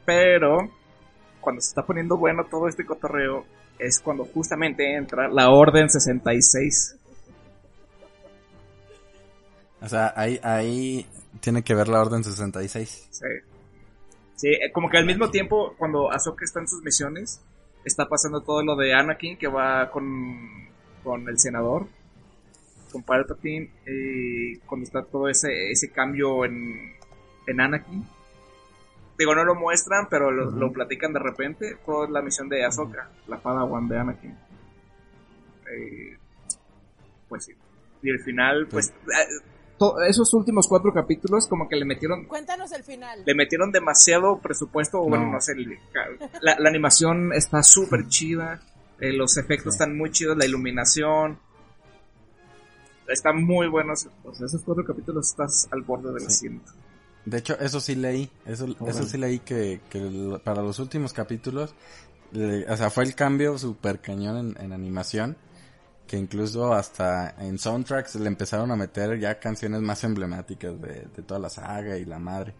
[0.08, 0.70] Pero
[1.38, 3.44] cuando se está poniendo bueno todo este cotorreo
[3.78, 6.96] es cuando justamente entra la Orden 66.
[9.82, 11.06] O sea, ahí, ahí
[11.40, 13.08] tiene que ver la Orden 66.
[13.10, 13.26] Sí.
[14.36, 17.42] Sí, eh, como que al mismo tiempo cuando Ahsoka está en sus misiones
[17.84, 20.70] está pasando todo lo de Anakin que va con,
[21.04, 21.86] con el senador,
[22.90, 26.94] con Palpatine, y cuando está todo ese, ese cambio en,
[27.46, 28.17] en Anakin.
[29.18, 31.76] Digo, no lo muestran, pero lo, lo platican de repente.
[31.84, 34.30] Toda es la misión de Ahsoka, la Padawan de Anakin.
[35.70, 36.16] Eh,
[37.28, 37.52] pues sí.
[38.02, 42.84] Y al final, pues, eh, esos últimos cuatro capítulos como que le metieron Cuéntanos el
[42.84, 43.22] final.
[43.26, 45.32] le metieron demasiado presupuesto, o bueno, No.
[45.32, 45.78] no sé, el-
[46.40, 48.60] la, la animación está súper chida,
[49.00, 49.78] eh, los efectos Sí.
[49.82, 51.38] están muy chidos, la iluminación,
[53.08, 56.26] están muy buenos, o sea, esos cuatro capítulos estás al borde del Sí.
[56.26, 56.72] asiento.
[57.24, 61.12] De hecho, eso sí leí, eso, eso sí leí que, que el- para los últimos
[61.12, 61.74] capítulos,
[62.32, 65.36] le- o sea, fue el cambio super cañón en, en animación,
[66.06, 71.22] que incluso hasta en soundtracks le empezaron a meter ya canciones más emblemáticas de, de
[71.22, 72.54] toda la saga y la madre.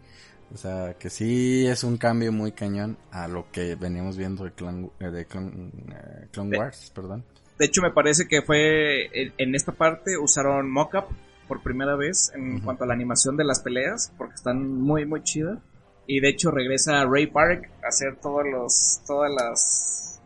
[0.53, 4.51] O sea, que sí es un cambio muy cañón a lo que veníamos viendo de
[4.51, 7.23] Clone, eh, de Clone, eh, Clone De- Wars, perdón.
[7.57, 11.05] De hecho, me parece que fue en, en esta parte usaron mockup
[11.49, 15.21] por primera vez en cuanto a la animación de las peleas, porque están muy, muy
[15.23, 15.59] chidas.
[16.07, 20.21] Y de hecho regresa Ray Park a hacer todos los, todas las,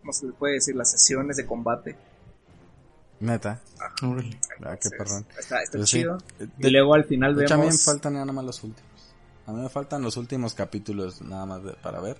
[0.00, 0.76] ¿cómo se le puede decir?
[0.76, 1.96] Las sesiones de combate.
[3.20, 3.60] Neta.
[3.80, 5.26] Ah, qué perrón.
[5.38, 5.84] Está, está sí.
[5.84, 6.18] chido.
[6.38, 7.84] De- y luego al final De hecho, a mí me vemos...
[7.84, 8.88] faltan nada más los últimos.
[9.46, 12.16] A mí me faltan los últimos capítulos nada más de- para ver.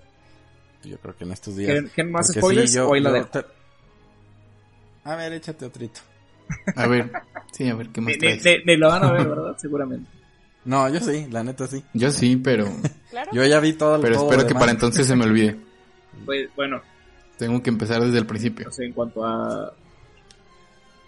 [0.82, 1.84] Yo creo que en estos días.
[1.94, 3.44] ¿Quieren- más spoilers o ahí la te-
[5.04, 6.00] A ver, échate otrito.
[6.76, 7.10] A ver,
[7.52, 8.44] sí, a ver, ¿qué más Ni, ni- traes?
[8.44, 9.56] ni- ni lo van a ver, ¿verdad?
[9.58, 10.08] Seguramente.
[10.64, 11.82] No, yo sí, la neta sí.
[11.94, 12.66] Yo sí, pero,
[13.10, 13.30] Claro.
[13.32, 14.60] Yo ya vi todo pero todo espero que demás.
[14.60, 15.56] para entonces se me olvide.
[16.26, 16.80] Pues, bueno,
[17.38, 18.68] Tengo que empezar desde el principio.
[18.68, 19.72] o sea, en cuanto a...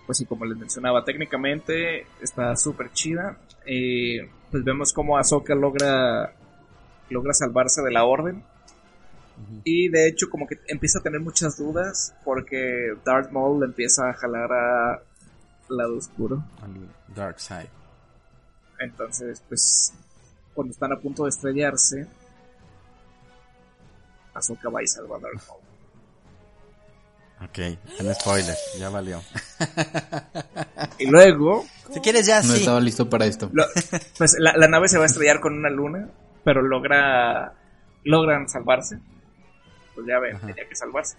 [0.06, 3.36] Pues sí, como les mencionaba, técnicamente está súper chida.
[3.66, 6.32] Eh, pues vemos cómo Ahsoka logra,
[7.10, 8.42] logra salvarse de la orden.
[9.64, 14.10] Y de hecho como que empieza a tener muchas dudas porque Darth Maul le empieza
[14.10, 15.02] a jalar a
[15.76, 16.42] lado oscuro.
[16.62, 17.70] Al Dark Side.
[18.80, 19.92] Entonces, pues,
[20.54, 22.06] cuando están a punto de estrellarse,
[24.34, 25.60] Ahsoka va y salva a Darth Maul.
[27.42, 29.22] Ok, en spoiler, ya valió.
[30.98, 32.60] Y luego, Si quieres ya No sí.
[32.60, 33.48] estaba listo para esto.
[33.52, 33.64] lo-
[34.18, 36.08] pues la, la nave se va a estrellar con una luna,
[36.44, 37.54] pero logra
[38.04, 38.98] logran salvarse.
[39.94, 40.46] Pues ya ven, Ajá.
[40.48, 41.16] tenía que salvarse.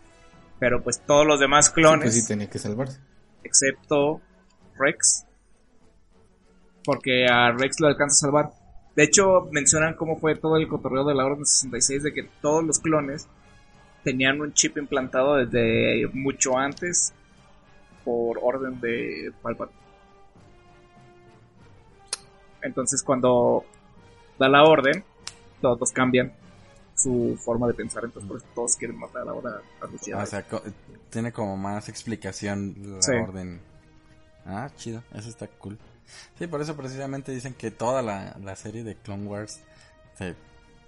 [0.59, 2.99] Pero pues todos los demás Sí, clones, pues sí tenía que salvarse.
[3.43, 4.21] excepto
[4.81, 5.25] Rex,
[6.83, 8.51] porque a Rex lo alcanza a salvar.
[8.95, 12.63] De hecho, mencionan cómo fue todo el cotorreo de la Orden 66 de que todos
[12.63, 13.27] los clones
[14.03, 17.13] tenían un chip implantado desde mucho antes
[18.03, 19.79] por orden de Palpatine.
[22.63, 23.63] Entonces, cuando
[24.37, 25.03] da la orden,
[25.61, 26.31] todos cambian
[26.95, 30.13] su forma de pensar, entonces por eso todos quieren matar ahora a los Jedi.
[30.21, 30.61] O sea, co-
[31.09, 33.11] tiene como más explicación la Sí.
[33.13, 33.59] orden.
[34.45, 35.77] Ah, chido, eso está cool.
[36.37, 39.61] Sí, por eso precisamente dicen que toda la, la serie de Clone Wars
[40.17, 40.35] se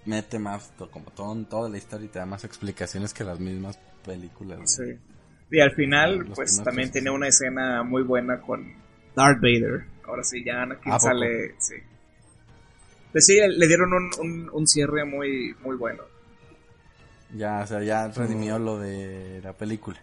[0.04, 3.38] mete más, to- como todo, toda la historia y te da más explicaciones que las
[3.40, 4.58] mismas películas.
[4.58, 4.66] ¿no?
[4.66, 4.98] Sí.
[5.50, 8.72] Y al final, Los pues también tiene una escena muy buena con
[9.14, 9.86] Darth Vader.
[10.06, 11.08] Ahora sí, ya Anakin ¿A poco?
[11.08, 11.54] sale.
[11.58, 11.74] Sí.
[13.12, 16.02] Pues sí, le dieron un, un, un cierre muy, muy bueno.
[17.34, 19.98] Ya, o sea, ya redimió lo de la película.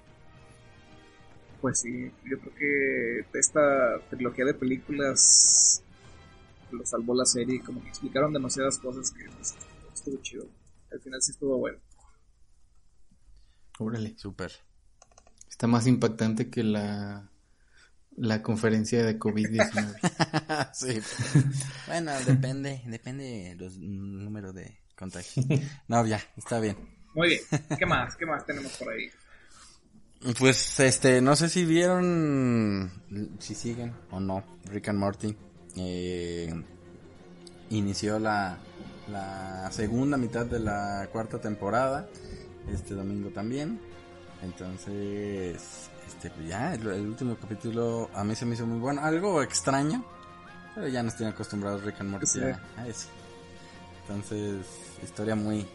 [1.62, 5.84] Pues sí, yo creo que esta trilogía de películas
[6.72, 7.62] lo salvó la serie.
[7.62, 9.56] Como que explicaron demasiadas cosas que pues,
[9.94, 10.48] estuvo chido.
[10.92, 11.78] Al final sí estuvo bueno.
[13.78, 14.18] Órale.
[14.18, 14.52] Súper.
[15.50, 17.30] Está más impactante que la,
[18.18, 20.72] la conferencia de COVID-19.
[20.74, 21.00] sí.
[21.88, 25.46] bueno, depende, depende los números de contagios.
[25.88, 26.78] No, ya, está bien.
[27.14, 27.42] Muy bien.
[27.78, 28.16] ¿Qué más?
[28.16, 29.12] ¿Qué más tenemos por ahí?
[30.38, 32.92] Pues, este, no sé si vieron,
[33.40, 35.36] si siguen o no, Rick and Morty.
[35.78, 36.54] Eh,
[37.72, 38.58] inició la,
[39.10, 42.08] la segunda mitad de la cuarta temporada,
[42.72, 43.80] este domingo también.
[44.44, 49.02] Entonces, este, pues ya, el, el último capítulo a mí se me hizo muy bueno.
[49.04, 50.06] Algo extraño,
[50.76, 52.42] pero ya nos tiene acostumbrados Rick and Morty Sí.
[52.42, 53.08] a, a eso.
[54.02, 54.66] Entonces,
[55.04, 55.66] historia muy,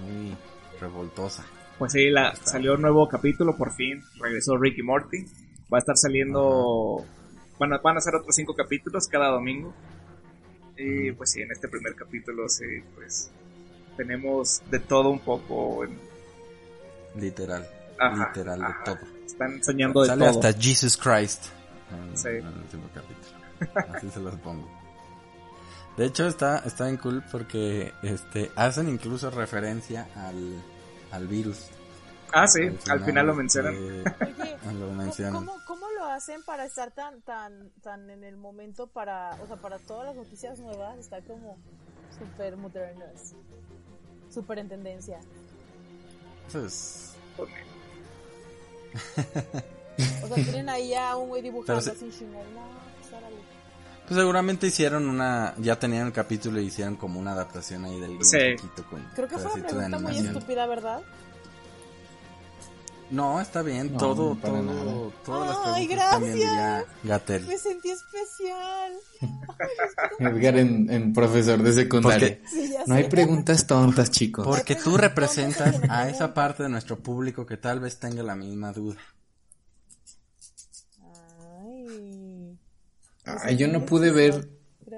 [0.00, 0.36] muy
[0.80, 1.44] revoltosa.
[1.82, 4.02] Pues sí, la, salió un nuevo capítulo, por fin.
[4.20, 5.24] Regresó Ricky Morty.
[5.72, 7.04] Va a estar saliendo.
[7.58, 9.74] A, van a ser otros cinco capítulos cada domingo.
[10.76, 12.64] Y pues sí, en este primer capítulo, sí,
[12.94, 13.30] pues.
[13.96, 15.84] Tenemos de todo un poco.
[15.84, 15.98] en-
[17.20, 17.66] Literal.
[17.98, 18.78] Ajá, literal ajá.
[18.78, 19.12] de todo.
[19.26, 20.30] están soñando de Sale todo.
[20.30, 21.46] hasta Jesus Christ.
[21.90, 22.28] En, Sí.
[22.28, 23.96] en el último capítulo.
[23.96, 24.68] Así se los pongo.
[25.96, 30.62] De hecho está, está bien cool porque este hacen incluso referencia al,
[31.10, 31.66] al virus.
[32.32, 32.60] Ah, sí,
[32.90, 33.74] al final lo mencionan.
[33.76, 34.04] Oye,
[34.72, 35.34] lo ¿cómo- mencionan.
[35.46, 39.56] ¿cómo, ¿cómo lo hacen para estar tan, tan, tan en el momento para, o sea,
[39.56, 40.98] para todas las noticias nuevas?
[40.98, 41.56] Está como
[42.18, 43.34] súper modernas,
[44.32, 45.18] súper en tendencia.
[46.48, 47.50] Eso es- Pues,
[50.22, 51.92] O sea, tienen ahí a un güey dibujando se-.
[51.92, 53.36] No, pues órale.
[54.06, 58.22] Pues seguramente hicieron una, ya tenían el capítulo y hicieron como una adaptación ahí del
[58.24, 58.36] Sí.
[58.36, 61.02] un poquito con Creo que fue una pregunta muy estúpida, ¿verdad?
[63.12, 65.10] No, está bien, No, todo, no, para todo, nada.
[65.24, 66.86] todas las Ay, preguntas también diría gracias.
[67.04, 67.46] Gatel.
[67.46, 68.92] Me sentí especial.
[70.18, 72.38] Edgar en, en profesor de secundaria.
[72.40, 74.46] Porque- Sí, ya No hay preguntas tontas, chicos.
[74.46, 78.72] Porque tú representas a esa parte de nuestro público que tal vez tenga la misma
[78.72, 78.96] duda.
[81.60, 82.58] Ay.
[83.24, 84.48] Ay, yo no pude ver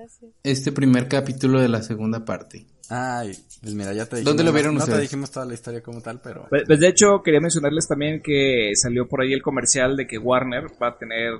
[0.08, 0.32] sé.
[0.42, 2.66] este primer capítulo de la segunda parte?
[2.90, 3.32] Ay,
[3.62, 4.24] pues mira, ya te dijimos.
[4.36, 5.08] ¿Dónde lo vieron no, no te ustedes?
[5.10, 6.46] dijimos toda la historia como tal, pero.
[6.50, 10.18] Pues, pues, de hecho, quería mencionarles también que salió por ahí el comercial de que
[10.18, 11.32] Warner va a tener,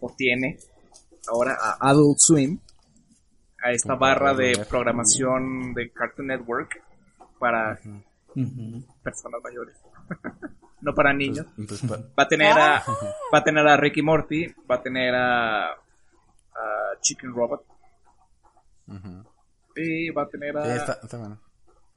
[0.00, 0.58] o tiene,
[1.28, 2.58] ahora a Adult Swim,
[3.62, 4.66] a esta Como barra de ver.
[4.66, 6.80] programación de Cartoon Network
[7.38, 7.78] para
[8.34, 8.82] Ujú.
[9.02, 9.76] personas mayores,
[10.80, 11.44] no para niños.
[11.66, 12.82] pues, pa- Va a tener a,
[13.34, 15.76] va a tener a Ricky Morty, va a tener a, a
[17.02, 17.62] Chicken Robot
[18.88, 19.24] ujú.
[19.76, 21.40] y va a tener a, Sí, bueno.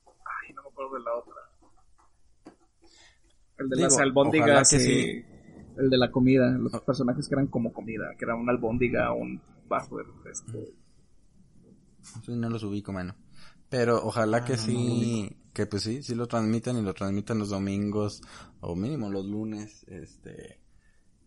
[0.05, 1.33] ay, no me acuerdo de la otra.
[3.57, 5.25] El de Digo, las albóndigas, que sí.
[5.77, 9.41] el de la comida, los personajes que eran como comida, que era una albóndiga, un
[9.69, 10.51] refresco.
[12.23, 13.15] Sí, no los ubico, mano.
[13.69, 18.21] Pero ojalá que sí, que pues sí, sí lo transmitan y lo transmitan los domingos
[18.59, 20.60] o mínimo los lunes, este,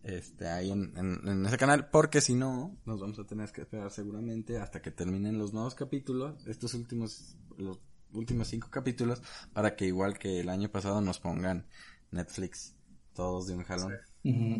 [0.05, 3.61] este, ahí en, en, en ese canal, porque si no, nos vamos a tener que
[3.61, 7.79] esperar seguramente hasta que terminen los nuevos capítulos, estos últimos, los
[8.13, 11.65] últimos cinco capítulos, para que igual que el año pasado nos pongan
[12.11, 12.75] Netflix,
[13.13, 13.93] todos de un jalón.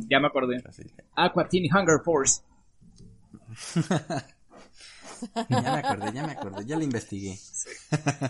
[0.09, 0.63] Ya me acordé.
[0.65, 0.83] Así
[1.15, 2.41] Aqua Teen Hunger Force.
[5.49, 7.37] ya me acordé, ya me acordé, ya lo investigué.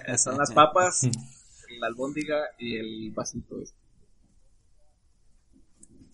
[0.08, 1.04] Eh, Son las papas,
[1.80, 3.62] la albóndiga y el vasito.
[3.62, 3.85] este.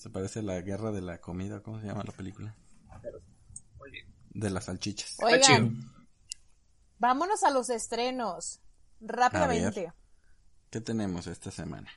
[0.02, 2.56] Se parece a la guerra de la comida, ¿cómo se llama la película?
[3.78, 4.08] Muy bien.
[4.32, 5.12] De las salchichas.
[5.12, 5.42] Está Oigan,
[5.80, 5.92] chido.
[6.98, 8.62] vámonos a los estrenos.
[9.00, 9.94] Rápidamente.
[10.72, 11.92] ¿Qué tenemos esta semana?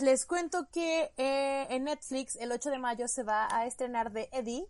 [0.00, 4.30] Les cuento que eh, en Netflix el 8 de mayo se va a estrenar The
[4.32, 4.66] Eddie,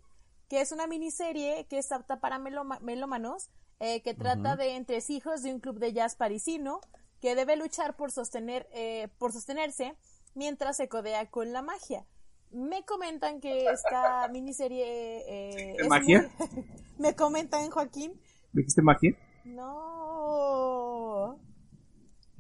[0.48, 3.48] que es una miniserie que es apta para meloma- melómanos,
[3.78, 6.80] eh, que trata de entresijos de un club de jazz parisino
[7.20, 9.96] que debe luchar por sostener, eh, por sostenerse
[10.34, 12.04] mientras se codea con la magia.
[12.50, 16.30] Me comentan que esta miniserie eh, ¿De es magia?
[16.38, 16.64] muy-
[16.98, 18.20] Me comentan, Joaquín.
[18.52, 19.12] ¿Dijiste magia?
[19.44, 21.38] No.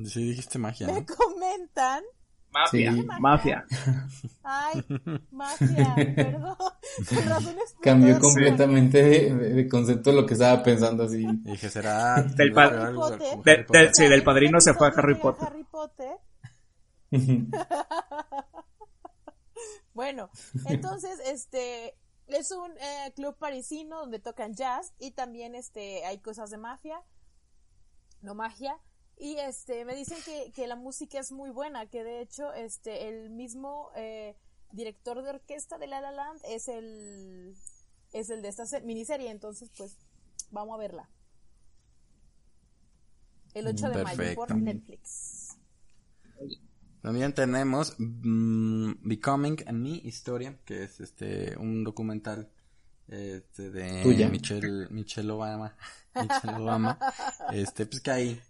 [0.04, 1.06] Sí, dijiste magia, Me ¿no?
[1.06, 2.02] comentan
[2.50, 2.92] Mafia.
[2.92, 3.06] Sí.
[3.20, 3.64] Mafia.
[4.42, 4.84] Ay,
[5.30, 6.56] magia, perdón.
[7.82, 9.02] Cambió completamente
[9.34, 11.26] de, concepto lo que estaba pensando así.
[11.42, 12.22] Dije, será...
[12.22, 13.28] Del pa- Harry como Potter.
[13.32, 13.88] Harry De- Potter.
[13.88, 15.46] de- sí, del padrino se fue a Harry Potter.
[15.48, 16.12] Harry Potter.
[19.94, 20.30] Bueno,
[20.66, 21.96] entonces, este,
[22.28, 27.02] es un eh, club parisino donde tocan jazz y también, este, hay cosas de mafia,
[28.22, 28.78] no magia.
[29.16, 33.08] Y este, me dicen que, que la música es muy buena, que de hecho, este,
[33.08, 34.36] el mismo eh,
[34.70, 37.56] director de orquesta de La La Land es el,
[38.12, 39.96] es el de esta se- miniserie, entonces, pues,
[40.52, 41.10] vamos a verla.
[43.54, 44.54] El 8 de mayo por Perfecto.
[44.54, 45.37] Netflix.
[47.08, 52.50] También tenemos mm, Becoming a Me Historia, que es este un documental
[53.08, 54.28] este de Tuya.
[54.28, 55.74] Michelle Michelle Obama,
[56.14, 56.98] Michelle Obama,
[57.50, 58.40] este pues que ahí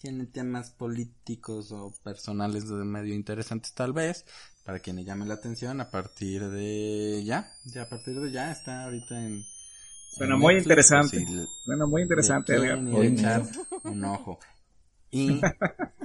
[0.00, 4.24] tiene temas políticos o personales de medio interesantes tal vez
[4.64, 8.84] para quienes llamen la atención a partir de ya, ya a partir de ya está
[8.84, 9.42] ahorita en
[10.12, 11.18] Suena en muy Netflix, interesante.
[11.18, 12.74] le- Suena muy interesante, le
[13.82, 14.38] un ojo.
[15.10, 15.40] Y,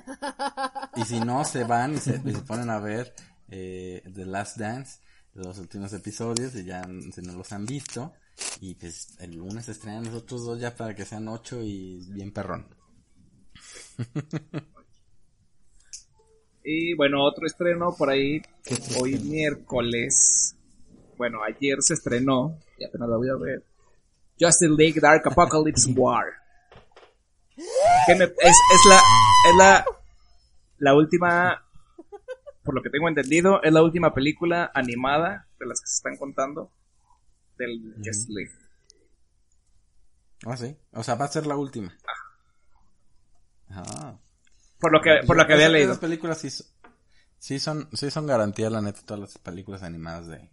[0.95, 3.14] y si no, se van y se, y se ponen a ver
[3.49, 4.99] eh, The Last Dance,
[5.34, 6.84] los últimos episodios, y ya
[7.14, 8.14] si no los han visto.
[8.59, 12.04] Y pues el lunes se estrenan los otros dos ya para que sean ocho y
[12.12, 12.67] bien perrón.
[16.63, 19.32] Y bueno, otro estreno por ahí, ¿Qué otro hoy estreno?
[19.33, 20.55] miércoles.
[21.17, 23.63] Bueno, ayer se estrenó, ya apenas la voy a ver.
[24.39, 26.25] Justice League Dark Apocalypse War.
[28.08, 29.86] Que me- es, es la, es la,
[30.82, 31.63] la última,
[32.63, 36.17] por lo que tengo entendido, es la última película animada de las que se están
[36.17, 36.71] contando
[37.58, 38.51] del Justice League.
[40.45, 40.75] Ah, sí.
[40.93, 41.95] O sea, va a ser la última.
[43.70, 44.17] Ah.
[44.79, 45.91] Por lo que, por lo que había leído.
[45.91, 46.49] Esas películas sí,
[47.37, 50.49] sí son, sí son garantía, la neta, todas las películas animadas de,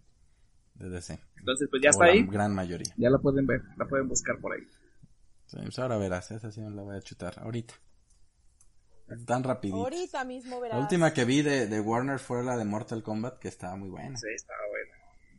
[0.75, 1.19] de DC.
[1.37, 2.23] Entonces, pues ya O está la ahí.
[2.27, 2.93] gran mayoría.
[2.97, 4.61] Ya la pueden ver, la pueden buscar por ahí.
[5.47, 7.73] Sí, pues ahora verás, esa sí me la voy a chutar ahorita.
[9.25, 9.77] Tan rapidito.
[9.77, 10.77] Ahorita mismo verás.
[10.77, 13.89] La última que vi de, de Warner fue la de Mortal Kombat, que estaba muy
[13.89, 14.15] buena.
[14.17, 14.91] Sí, estaba bueno.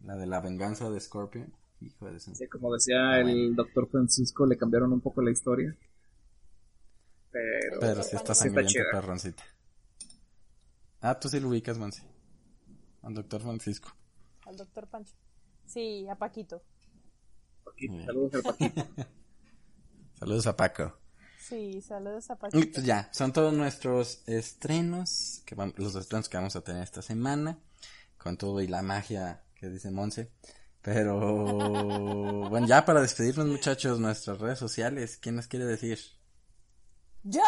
[0.05, 1.55] La de la venganza de Scorpion.
[1.81, 2.21] Hijo de.
[2.21, 5.77] Sí, como decía el doctor Francisco, le cambiaron un poco la historia.
[7.31, 9.45] Pero, Pero sí está sangrienta, perroncita.
[11.01, 12.03] Ah, tú sí lo ubicas, Monsi.
[13.03, 13.97] Al doctor Francisco.
[14.45, 15.15] Al doctor Pancho.
[15.65, 16.63] Sí, a Paquito.
[17.65, 18.87] Paquito, saludos al Paquito.
[20.19, 21.00] Saludos a Paco.
[21.51, 22.81] Sí, saludos a Y Paquito.
[22.81, 27.59] ya, son todos nuestros estrenos, que los estrenos que vamos a tener esta semana,
[28.19, 30.31] con todo y la magia que dice Monse.
[30.81, 31.19] Pero
[32.51, 35.99] bueno, ya para despedirnos muchachos, nuestras redes sociales, ¿quién nos quiere decir?
[37.25, 37.43] ¡Yo!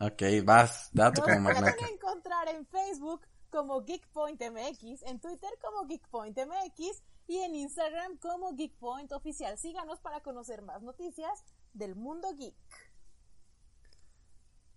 [0.00, 1.86] Ok, vas, date Nos como pueden magnaca.
[1.88, 3.20] encontrar en Facebook
[3.50, 9.56] como GeekPointMX, en Twitter como GeekPointMX y en Instagram como GeekPoint Oficial.
[9.56, 12.56] Síganos para conocer más noticias del mundo geek.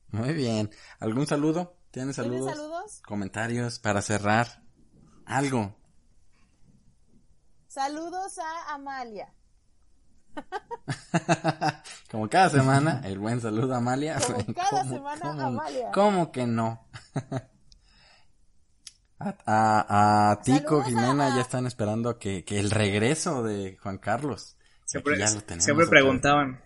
[0.09, 0.69] Muy bien.
[0.99, 1.75] ¿Algún saludo?
[1.89, 2.55] ¿Tienes ¿Tienen saludos?
[2.55, 3.01] saludos?
[3.01, 4.61] Comentarios para cerrar.
[5.25, 5.75] Algo.
[7.67, 9.33] Saludos a Amalia.
[12.11, 14.19] Como cada semana, el buen saludo a Amalia.
[14.19, 15.91] Como cada ¿Cómo- semana, cómo- Amalia.
[15.91, 16.87] ¿Cómo que no?
[19.19, 23.97] A, a, a Tico, Jimena, a- ya están esperando que, que el regreso de Juan
[23.97, 24.55] Carlos.
[24.85, 26.59] Siempre, ya lo tenemos siempre preguntaban.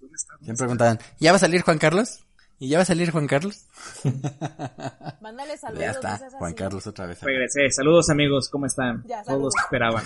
[0.00, 0.34] ¿Dónde está?
[0.38, 2.24] Siempre preguntaban, ¿ya va a salir Juan Carlos?
[2.58, 3.66] ¿Y ya va a salir Juan Carlos?
[5.22, 5.80] Mándale saludos.
[5.82, 6.54] ya está, Juan así.
[6.54, 7.22] Carlos otra vez.
[7.22, 7.70] Regresé.
[7.70, 9.02] Saludos amigos, ¿cómo están?
[9.06, 10.04] Ya, Todos esperaban.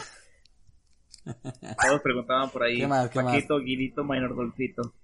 [1.24, 2.78] Todos preguntaban por ahí.
[2.78, 3.34] ¿Qué más, qué más?
[3.34, 4.94] Paquito, Guirito, Minor Dolfito.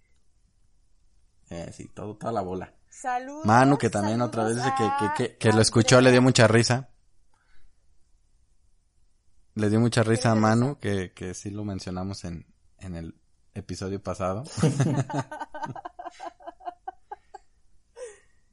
[1.49, 2.73] Eh, sí, todo, toda la bola.
[2.91, 3.47] Saludos.
[3.47, 6.21] Manu, que también otra vez saludos dice que, que, que, que lo escuchó, le dio
[6.21, 6.91] mucha risa.
[9.55, 12.47] Le dio mucha risa a Manu, que, que sí lo mencionamos en,
[12.79, 13.15] en el
[13.55, 14.45] episodio pasado.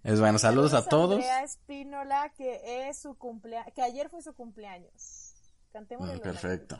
[0.04, 1.16] es bueno, saludos a todos.
[1.16, 5.34] Andrea Espínola, que es su cumplea que ayer fue su cumpleaños.
[5.74, 6.80] Cantemos Mm, Perfecto.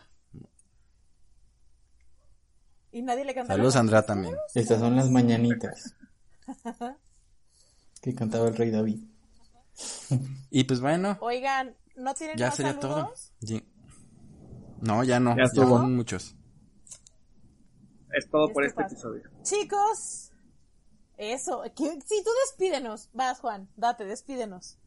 [2.92, 3.54] Y nadie le canta.
[3.54, 4.36] Saludos a Andrea también.
[4.56, 5.96] Estas son las mañanitas.
[8.08, 9.02] Que cantaba el rey David.
[10.50, 12.96] Y pues bueno, Oigan, ¿no tienen ya más sería todo.
[12.96, 13.34] saludos?
[13.42, 13.66] Ye-
[14.80, 15.78] No, ya no, Ya ya, estuvo.
[15.78, 16.34] son muchos.
[18.14, 18.94] Es todo por este pasa.
[18.96, 19.24] episodio.
[19.44, 20.32] Chicos,
[21.18, 21.64] eso.
[21.76, 23.10] que- Sí, tú despídenos.
[23.12, 24.78] Vas, Juan, date, despídenos.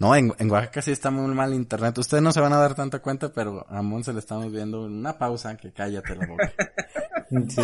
[0.00, 1.96] No, en, en Oaxaca sí está muy mal internet.
[1.98, 5.16] Ustedes no se van a dar tanta cuenta, pero a Monse le estamos viendo una
[5.16, 6.52] pausa que cállate la boca.
[7.48, 7.60] Sí.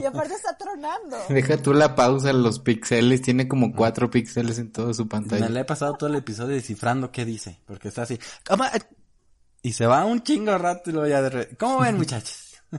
[0.00, 1.16] Y aparte está tronando.
[1.28, 3.22] Deja tú la pausa, los píxeles.
[3.22, 5.48] Tiene como cuatro píxeles en toda su Me pantalla.
[5.48, 8.18] le he pasado todo el episodio descifrando qué dice, porque está así.
[8.46, 8.64] ¿Cómo?
[9.62, 12.54] Y se va un chingo rato y luego ya de re- ¿Cómo ven, muchachos?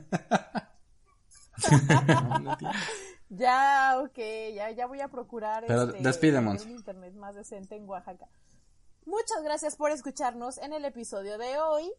[3.32, 4.18] Ya, ok,
[4.56, 8.28] ya, ya voy a procurar Pero este, un internet más decente en Oaxaca.
[9.06, 11.92] Muchas gracias por escucharnos en el episodio de hoy.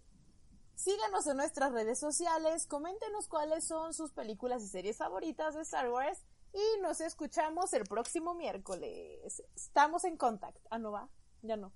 [0.83, 5.91] Síganos en nuestras redes sociales, coméntenos cuáles son sus películas y series favoritas de Star
[5.91, 6.19] Wars
[6.55, 9.43] y nos escuchamos el próximo miércoles.
[9.55, 10.57] Estamos en contact.
[10.71, 11.07] Ah, no va,
[11.43, 11.73] ya no.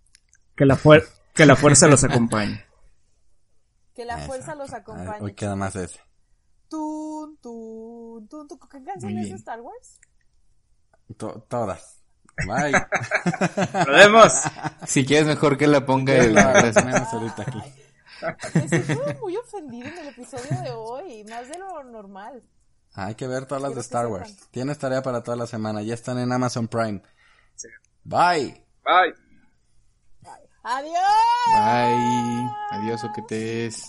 [0.57, 2.65] Que la, fuer- que la fuerza los acompañe.
[3.95, 4.27] Que la Eso.
[4.27, 5.23] fuerza los acompañe.
[5.23, 6.01] Hoy queda más ese.
[6.71, 8.59] Tun, tun, tun, tun.
[8.71, 9.35] ¿Qué canción es de.
[9.37, 10.01] Star Wars?
[11.19, 12.01] To- todas.
[12.47, 12.73] Bye.
[13.75, 14.33] ¡Nos vemos!
[14.87, 16.37] Si quieres mejor que la ponga el...
[16.39, 17.63] Ahorita aquí.
[18.55, 22.43] Me siento muy ofendido en el episodio de hoy, más de lo normal.
[22.95, 24.21] Hay que ver todas las Quiero de Star sepan.
[24.21, 24.51] Wars.
[24.51, 25.83] Tienes tarea para toda la semana.
[25.83, 27.03] Ya están en Amazon Prime.
[28.05, 28.65] Bye.
[28.85, 29.15] Bye.
[30.63, 30.95] ¡Adiós!
[31.53, 32.51] Bye.
[32.71, 33.85] Adiós, oquetes.